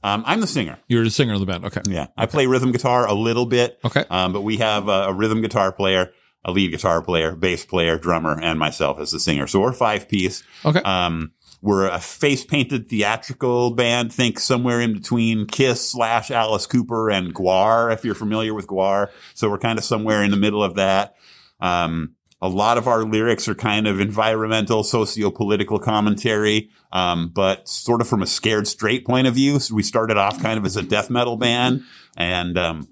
[0.03, 0.79] um, I'm the singer.
[0.89, 1.65] You're the singer of the band.
[1.65, 1.81] Okay.
[1.87, 2.07] Yeah.
[2.17, 3.79] I play rhythm guitar a little bit.
[3.85, 4.05] Okay.
[4.11, 6.13] Um, but we have a, a rhythm guitar player,
[6.45, 9.47] a lead guitar player, bass player, drummer, and myself as the singer.
[9.47, 10.43] So we're five piece.
[10.65, 10.81] Okay.
[10.81, 11.33] Um,
[11.63, 14.13] we're a face painted theatrical band.
[14.13, 19.09] Think somewhere in between Kiss slash Alice Cooper and GWAR, if you're familiar with GWAR.
[19.33, 21.17] So we're kind of somewhere in the middle of that.
[21.61, 28.03] Um, a lot of our lyrics are kind of environmental, socio-political commentary, um, but sort
[28.03, 29.59] of from a scared straight point of view.
[29.59, 31.85] So we started off kind of as a death metal band,
[32.19, 32.89] and um,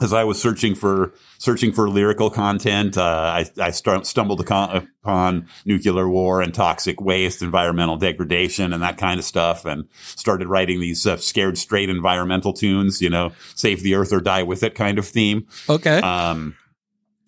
[0.00, 4.88] as I was searching for searching for lyrical content, uh, I, I st- stumbled upon,
[5.02, 10.48] upon nuclear war and toxic waste, environmental degradation, and that kind of stuff, and started
[10.48, 13.00] writing these uh, scared straight environmental tunes.
[13.00, 15.46] You know, save the earth or die with it kind of theme.
[15.68, 15.98] Okay.
[15.98, 16.56] Um,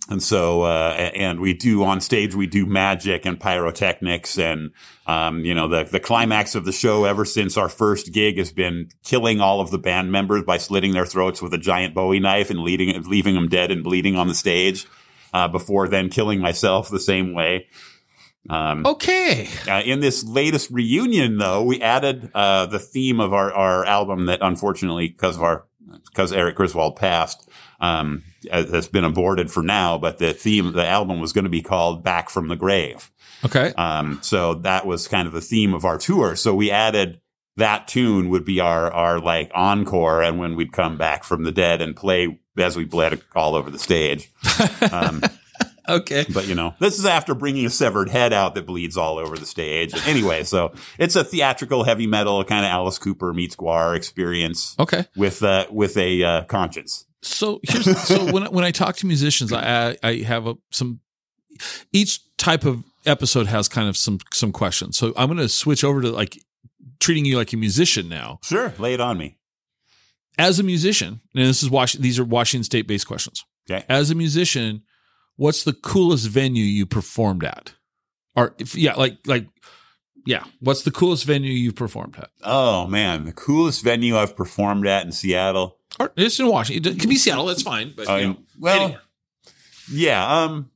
[0.08, 4.70] and so, uh, and we do on stage, we do magic and pyrotechnics and,
[5.06, 8.50] um, you know, the, the climax of the show ever since our first gig has
[8.50, 12.20] been killing all of the band members by slitting their throats with a giant Bowie
[12.20, 14.86] knife and leading, leaving them dead and bleeding on the stage,
[15.34, 17.66] uh, before then killing myself the same way.
[18.48, 19.46] Um, okay.
[19.68, 24.24] uh, in this latest reunion, though, we added uh, the theme of our, our album
[24.26, 25.66] that, unfortunately, because of our
[26.06, 27.48] because Eric Griswold passed,
[27.80, 29.98] um, has has been aborted for now.
[29.98, 33.10] But the theme, the album was going to be called "Back from the Grave."
[33.44, 33.72] Okay.
[33.74, 36.34] Um, so that was kind of the theme of our tour.
[36.36, 37.20] So we added
[37.56, 41.52] that tune would be our our like encore, and when we'd come back from the
[41.52, 44.30] dead and play as we bled all over the stage.
[44.90, 45.22] Um,
[45.88, 46.24] okay.
[46.32, 49.36] But you know, this is after bringing a severed head out that bleeds all over
[49.36, 49.92] the stage.
[50.06, 55.06] Anyway, so it's a theatrical heavy metal kind of Alice Cooper meets GWAR experience Okay.
[55.16, 57.04] with uh, with a uh, conscience.
[57.22, 61.00] So here's so when I- when I talk to musicians, I I have a, some
[61.92, 64.96] each type of episode has kind of some some questions.
[64.96, 66.38] So I'm going to switch over to like
[67.00, 68.38] treating you like a musician now.
[68.44, 69.36] Sure, lay it on me.
[70.38, 73.44] As a musician, and this is Wash, these are Washington State based questions.
[73.68, 73.84] Okay.
[73.88, 74.82] As a musician,
[75.36, 77.72] what's the coolest venue you performed at?
[78.36, 79.48] Or if, yeah, like like
[80.26, 82.30] yeah, what's the coolest venue you've performed at?
[82.44, 85.77] Oh man, the coolest venue I've performed at in Seattle.
[85.98, 86.94] Or it's in Washington.
[86.94, 87.46] It can be Seattle.
[87.46, 87.92] That's fine.
[87.96, 89.02] But you know, well, anywhere.
[89.90, 90.70] Yeah, um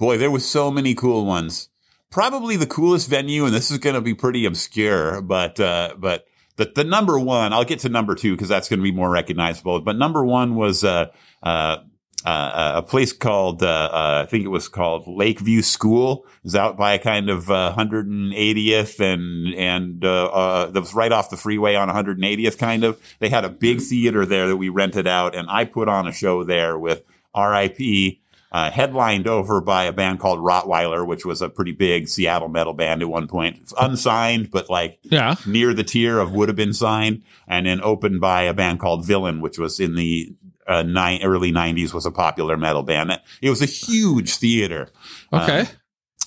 [0.00, 1.68] boy, there was so many cool ones.
[2.10, 6.26] Probably the coolest venue, and this is going to be pretty obscure, but uh, but
[6.56, 9.08] the the number one, I'll get to number two because that's going to be more
[9.08, 9.80] recognizable.
[9.80, 11.10] But number one was uh,
[11.40, 11.78] uh,
[12.24, 16.24] uh, a place called uh, uh, I think it was called Lakeview School.
[16.38, 20.94] It was out by a kind of uh, 180th and and uh, uh, that was
[20.94, 22.58] right off the freeway on 180th.
[22.58, 25.88] Kind of, they had a big theater there that we rented out, and I put
[25.88, 27.02] on a show there with
[27.34, 28.20] R.I.P.
[28.52, 32.74] Uh, headlined over by a band called Rottweiler, which was a pretty big Seattle metal
[32.74, 33.58] band at one point.
[33.62, 35.36] It's unsigned, but like yeah.
[35.46, 39.06] near the tier of would have been signed, and then opened by a band called
[39.06, 40.34] Villain, which was in the
[40.70, 43.20] uh, nine, early '90s was a popular metal band.
[43.42, 44.88] It was a huge theater
[45.32, 45.66] Okay.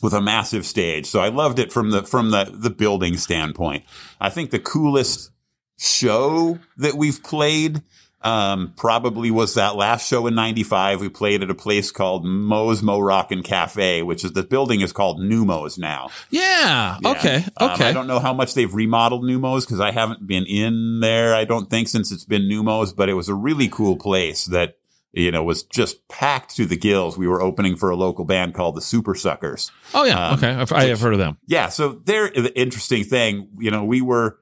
[0.02, 3.86] with a massive stage, so I loved it from the from the the building standpoint.
[4.22, 5.32] I think the coolest
[5.80, 7.82] show that we've played
[8.24, 11.02] um, probably was that last show in 95.
[11.02, 14.94] We played at a place called Mo's Mo Rockin' Cafe, which is the building is
[14.94, 16.10] called Neumos now.
[16.30, 16.98] yeah.
[17.02, 17.12] Yeah.
[17.12, 17.46] Okay.
[17.58, 17.90] Um, Okay.
[17.90, 21.34] I don't know how much they've remodeled Neumos because I haven't been in there.
[21.36, 24.78] I don't think since it's been Neumos, but it was a really cool place that
[25.12, 27.18] you know was just packed to the gills.
[27.18, 29.72] We were opening for a local band called the Supersuckers.
[29.94, 30.30] oh yeah.
[30.30, 30.50] um, okay.
[30.52, 31.38] I've, I have heard of them.
[31.48, 33.50] Yeah, so they're the interesting thing.
[33.58, 34.38] You know, we were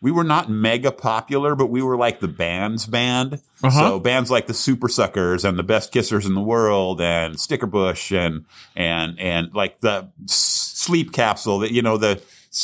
[0.00, 3.40] we were not mega popular, but we were like the band's band.
[3.62, 3.70] Uh-huh.
[3.70, 8.12] So bands like the Supersuckers and the Best Kissers in the World and Sticker Bush
[8.12, 8.44] and
[8.74, 11.60] and and like the Sleep Capsule.
[11.60, 12.22] That you know the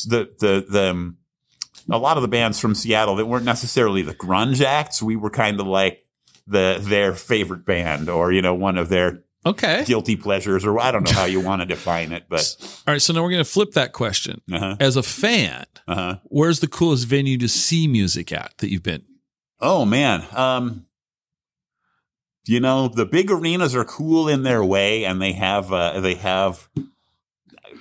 [0.08, 0.90] the the the.
[0.90, 1.16] um,
[1.90, 5.30] a lot of the bands from Seattle that weren't necessarily the grunge acts, we were
[5.30, 6.06] kind of like
[6.46, 9.84] the their favorite band or you know one of their Okay.
[9.84, 13.02] guilty pleasures or I don't know how you want to define it, but All right.
[13.02, 14.40] So now we're going to flip that question.
[14.52, 16.18] uh-huh, As a fan, uh-huh.
[16.24, 19.02] where's the coolest venue to see music at that you've been?
[19.60, 20.24] Oh man.
[20.32, 20.86] Um
[22.44, 26.14] you know, the big arenas are cool in their way and they have uh, they
[26.16, 26.68] have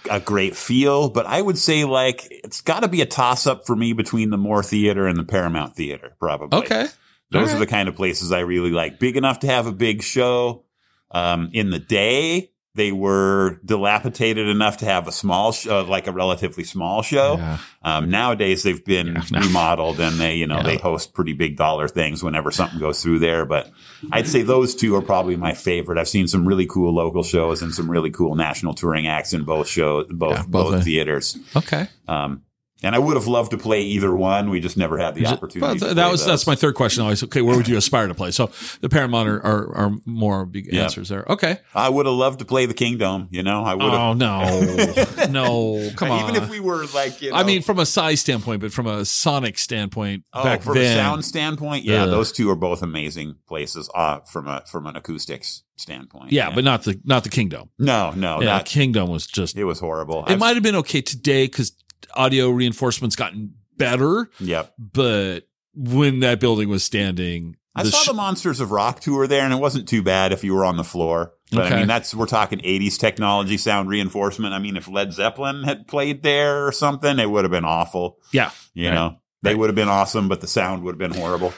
[0.10, 3.66] a great feel, but I would say like it's got to be a toss up
[3.66, 6.60] for me between the Moore Theater and the Paramount Theater probably.
[6.60, 6.88] Okay.
[7.32, 9.00] Those All are the kind of places I really like.
[9.00, 10.66] Big enough to have a big show.
[11.14, 16.14] Um, in the day, they were dilapidated enough to have a small show, like a
[16.14, 17.36] relatively small show.
[17.36, 17.58] Yeah.
[17.84, 19.40] Um, nowadays they've been Yeah, no.
[19.42, 20.64] remodeled and they, you know, Yeah.
[20.64, 23.46] they host pretty big dollar things whenever something goes through there.
[23.46, 23.70] But
[24.14, 25.98] I'd say those two are probably my favorite.
[25.98, 29.44] I've seen some really cool local shows and some really cool national touring acts in
[29.44, 31.38] both shows, both, both both, theaters.
[31.54, 31.90] Okay.
[32.08, 32.44] Um,
[32.84, 34.50] and I would have loved to play either one.
[34.50, 35.60] We just never had the opportunity.
[35.62, 36.28] Well, th- that was those.
[36.28, 37.04] that's my third question.
[37.04, 37.42] Always okay.
[37.42, 38.32] Where would you aspire to play?
[38.32, 38.50] So
[38.82, 40.84] the Paramount are are, are more big Yeah.
[40.84, 41.26] answers there.
[41.30, 41.58] Okay.
[41.76, 43.28] I would have loved to play the Kingdome.
[43.32, 43.94] You know, I would have.
[43.94, 46.30] Oh no, no, come on.
[46.30, 48.88] Even if we were like, you know, I mean, from a size standpoint, but from
[48.88, 52.10] a sonic standpoint, oh, back from then, a sound standpoint, yeah, Ugh.
[52.10, 53.90] those two are both amazing places.
[53.94, 57.70] Uh, from a from an acoustics standpoint, yeah, but not the not the Kingdome.
[57.80, 59.58] no, no, yeah, not, Kingdome was just.
[59.58, 60.26] it was horrible.
[60.26, 61.72] It might have been okay today because
[62.16, 64.74] audio reinforcement's gotten better, Yep.
[64.78, 65.42] but
[65.74, 69.44] when that building was standing, I the saw sh- the Monsters of Rock tour there,
[69.44, 71.34] and it wasn't too bad if you were on the floor.
[71.52, 71.76] But Okay.
[71.76, 74.54] I mean, that's we're talking '80s technology, sound reinforcement.
[74.54, 78.18] I mean, if Led Zeppelin had played there or something, it would have been awful.
[78.32, 78.94] yeah, You Right.
[78.96, 79.58] know, they Right.
[79.60, 81.54] would have been awesome, but the sound would have been horrible.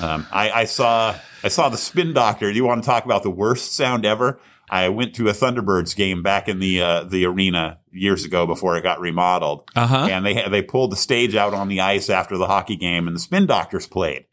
[0.00, 1.14] Um, I, I saw
[1.44, 2.50] I saw the Spin Doctor.
[2.50, 4.38] Do you want to talk about the worst sound ever?
[4.72, 8.74] I went to a Thunderbirds game back in the uh, the arena years ago before
[8.78, 10.08] it got remodeled, uh huh.
[10.10, 13.14] and they they pulled the stage out on the ice after the hockey game, and
[13.14, 14.24] the Spin Doctors played.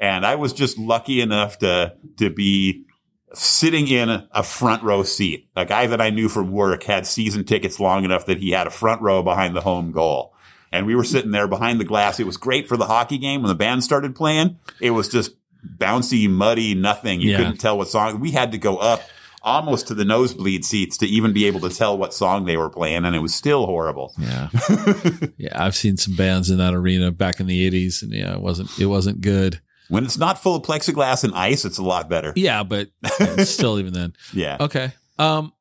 [0.00, 2.86] And I was just lucky enough to to be
[3.34, 5.50] sitting in a, a front row seat.
[5.54, 8.66] A guy that I knew from work had season tickets long enough that he had
[8.66, 10.32] a front row behind the home goal.
[10.72, 12.18] And we were sitting there behind the glass.
[12.18, 14.58] It was great for the hockey game when the band started playing.
[14.80, 15.32] It was just
[15.78, 17.20] bouncy, muddy, nothing.
[17.20, 17.36] You Yeah.
[17.38, 18.20] couldn't tell what song.
[18.20, 19.02] We had to go up
[19.46, 22.68] almost to the nosebleed seats to even be able to tell what song they were
[22.68, 24.12] playing, and it was still horrible.
[24.18, 24.50] Yeah,
[25.38, 25.64] yeah.
[25.64, 28.78] I've seen some bands in that arena back in the '80s, and yeah, it wasn't
[28.78, 29.60] it wasn't good.
[29.88, 32.32] When it's not full of plexiglass and ice, it's a lot better.
[32.34, 32.88] Yeah, but
[33.38, 34.14] still, even then.
[34.32, 34.56] Yeah.
[34.58, 34.92] Okay.
[35.18, 35.52] Um,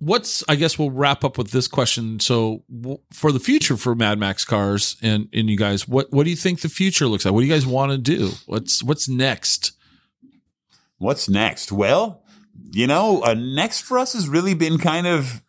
[0.00, 2.18] what's I guess we'll wrap up with this question.
[2.18, 6.24] So, w- for the future for Mad Max cars and and you guys, what what
[6.24, 7.32] do you think the future looks like?
[7.32, 8.32] What do you guys want to do?
[8.46, 9.72] What's what's next?
[10.98, 11.72] What's next?
[11.72, 12.19] Well,
[12.70, 15.42] you know, uh, next for us has really been kind of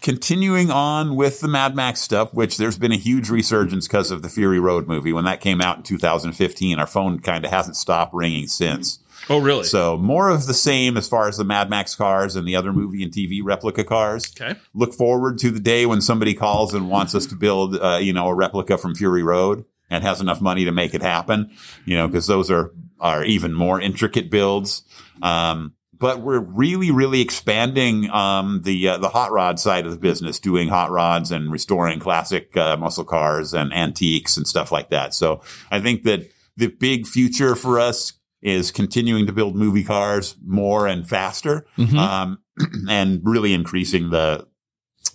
[0.00, 4.22] continuing on with the Mad Max stuff, which there's been a huge resurgence because of
[4.22, 5.12] the Fury Road movie.
[5.12, 9.00] When that came out in 2015, our phone kind of hasn't stopped ringing since.
[9.28, 9.64] Oh, really?
[9.64, 12.72] So more of the same as far as the Mad Max cars and the other
[12.72, 14.32] movie and TV replica cars.
[14.40, 14.58] okay.
[14.74, 18.12] Look forward to the day when somebody calls and wants us to build, uh, you
[18.12, 21.50] know, a replica from Fury Road and has enough money to make it happen,
[21.84, 24.82] you know, because those are, are even more intricate builds.
[25.20, 29.98] Um, but we're really, really expanding um, the uh, the hot rod side of the
[29.98, 34.90] business, doing hot rods and restoring classic uh, muscle cars and antiques and stuff like
[34.90, 35.14] that.
[35.14, 38.12] So I think that the big future for us
[38.42, 41.94] is continuing to build movie cars more and faster, Mhm.
[41.98, 42.38] um,
[42.88, 44.46] and really increasing the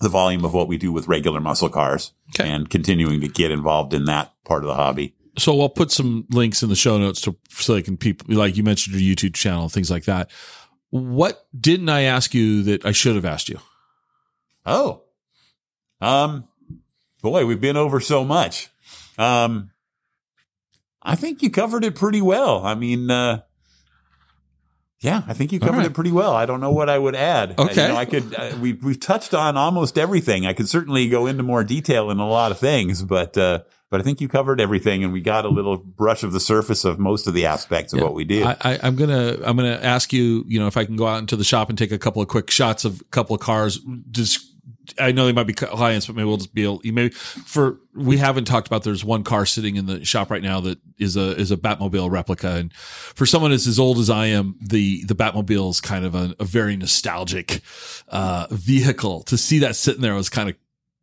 [0.01, 2.49] the volume of what we do with regular muscle cars, Okay.
[2.49, 5.13] and continuing to get involved in that part of the hobby.
[5.37, 8.57] So I'll put some links in the show notes to so they can people like
[8.57, 10.29] you mentioned your YouTube channel, things like that.
[10.93, 13.57] What didn't I ask you that I should have asked you?
[14.63, 15.01] Oh,
[15.99, 16.47] um,
[17.23, 18.69] boy, we've been over so much.
[19.17, 19.71] Um,
[21.01, 22.63] I think you covered it pretty well.
[22.63, 23.41] I mean, uh,
[24.99, 25.87] yeah, I think you covered right.
[25.87, 26.33] it pretty well.
[26.33, 27.55] I don't know what I would add.
[27.57, 27.81] Uh, Okay.
[27.81, 28.35] you know, I could.
[28.35, 30.45] Uh, we we've touched on almost everything.
[30.45, 33.61] I could certainly go into more detail in a lot of things, but uh,
[33.93, 36.83] but I think you covered everything, and we got a little brush of the surface
[36.83, 38.05] of most of the aspects of Yeah.
[38.05, 38.43] what we do.
[38.43, 41.19] I, I, I'm gonna I'm gonna ask you, you know, if I can go out
[41.19, 43.79] into the shop and take a couple of quick shots of a couple of cars.
[44.09, 44.49] Just
[44.99, 46.81] I know they might be clients, but maybe we'll just be able.
[46.83, 48.83] Maybe for we haven't talked about.
[48.83, 52.09] There's one car sitting in the shop right now that is a is a Batmobile
[52.09, 56.03] replica, and for someone as as old as I am, the the Batmobile is kind
[56.03, 57.61] of a, a very nostalgic
[58.07, 59.21] uh, vehicle.
[59.23, 60.55] To see that sitting there was kind of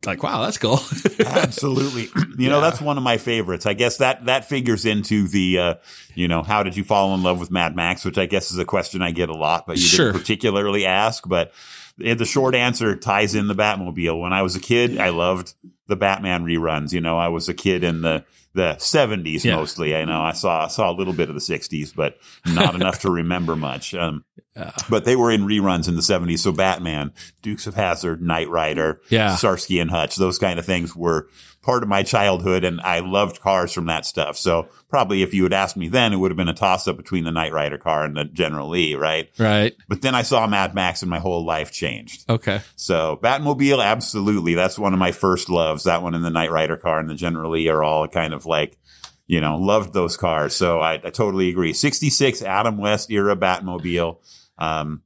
[0.05, 0.79] like, wow, that's cool.
[1.19, 2.09] Absolutely.
[2.41, 2.69] You know, Yeah.
[2.69, 3.65] that's one of my favorites.
[3.67, 5.73] I guess that, that figures into the, uh,
[6.15, 8.57] you know, how did you fall in love with Mad Max, which I guess is
[8.57, 10.07] a question I get a lot, but you Sure.
[10.07, 11.27] didn't particularly ask.
[11.27, 11.51] But
[11.99, 14.19] the short answer ties in the Batmobile.
[14.19, 15.53] When I was a kid, I loved
[15.87, 16.93] the Batman reruns.
[16.93, 18.23] You know, I was a kid in the,
[18.53, 19.55] the 70s Yeah.
[19.55, 19.95] mostly.
[19.95, 23.09] I know I saw, saw a little bit of the 60s, but not enough to
[23.11, 23.93] remember much.
[23.93, 24.71] Um, Yeah.
[24.89, 26.39] but they were in reruns in the 70s.
[26.39, 29.37] So Batman, Dukes of Hazzard, Knight Rider, Yeah.
[29.37, 31.29] Starsky and Hutch, those kind of things were
[31.61, 34.35] part of my childhood and I loved cars from that stuff.
[34.37, 36.97] So probably if you had asked me then, it would have been a toss up
[36.97, 39.29] between the Knight Rider car and the General Lee, right?
[39.37, 39.75] right.
[39.87, 42.27] But then I saw Mad Max and my whole life changed.
[42.29, 42.61] Okay.
[42.75, 44.55] So Batmobile, absolutely.
[44.55, 45.83] That's one of my first loves.
[45.83, 48.47] That one and the Knight Rider car and the General Lee are all kind of
[48.47, 48.79] like,
[49.27, 50.55] you know, loved those cars.
[50.55, 51.73] So I, I totally agree.
[51.73, 54.17] 66 Adam West era Batmobile.
[54.57, 55.03] Um,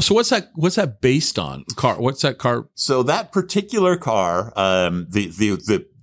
[0.00, 0.50] So what's that?
[0.54, 1.64] What's that based on?
[1.76, 2.00] Car?
[2.00, 2.68] What's that car?
[2.74, 5.56] So that particular car, um, the, the,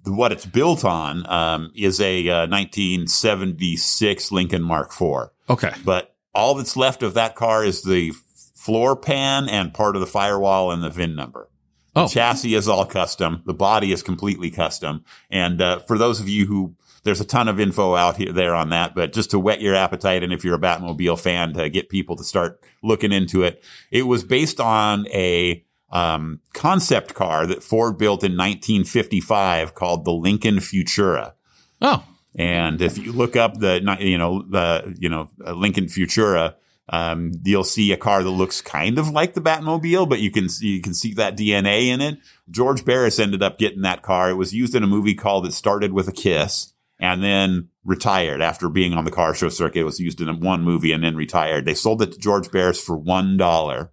[0.04, 5.30] the, what it's built on, um, is a uh, 1976 Lincoln Mark IV.
[5.50, 5.74] Okay.
[5.84, 8.12] But all that's left of that car is the
[8.56, 11.50] floor pan and part of the firewall and the VIN number.
[11.96, 12.08] Oh.
[12.08, 13.42] Chassis is all custom.
[13.46, 15.04] The body is completely custom.
[15.30, 16.76] And uh, for those of you who
[17.10, 19.74] there's a ton of info out here there on that, but just to whet your
[19.74, 23.64] appetite and if you're a Batmobile fan to get people to start looking into it,
[23.90, 30.12] it was based on a um, concept car that Ford built in 1955 called the
[30.12, 31.34] Lincoln Futura.
[31.82, 32.06] Oh.
[32.36, 36.54] And if you look up the, you know, the, you know, uh, Lincoln Futura,
[36.90, 40.48] um, you'll see a car that looks kind of like the Batmobile, but you can
[40.48, 42.20] see, you can see that DNA in it.
[42.52, 44.30] George Barris ended up getting that car.
[44.30, 48.42] It was used in a movie called It Started with a Kiss and then retired
[48.42, 49.80] after being on the car show circuit.
[49.80, 51.66] It was used in one movie and then retired.
[51.66, 53.92] They sold it to George Barris for one dollar,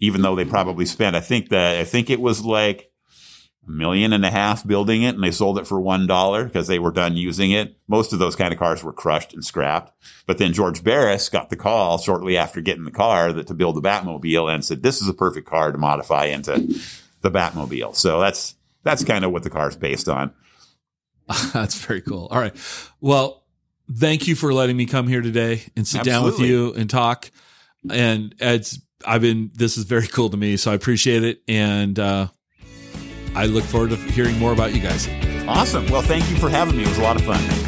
[0.00, 2.90] even though they probably spent, I think that, I think it was like
[3.66, 6.66] a million and a half building it and they sold it for one dollar because
[6.66, 7.76] they were done using it.
[7.86, 9.92] Most of those kind of cars were crushed and scrapped.
[10.26, 13.76] But then George Barris got the call shortly after getting the car that to build
[13.76, 16.58] the Batmobile and said, this is a perfect car to modify into
[17.20, 17.94] the Batmobile.
[17.94, 20.32] So that's, that's kind of what the car is based on.
[21.52, 22.28] That's very cool.
[22.30, 22.54] All right.
[23.00, 23.44] Well,
[23.92, 27.30] thank you for letting me come here today and sit down with you and talk.
[27.90, 30.56] And it's, I've been, this is very cool to me.
[30.56, 31.42] So I appreciate it.
[31.46, 32.28] And, uh,
[33.34, 35.08] I look forward to hearing more about you guys.
[35.46, 35.86] Awesome.
[35.88, 36.82] Well, thank you for having me.
[36.82, 37.67] It was a lot of fun.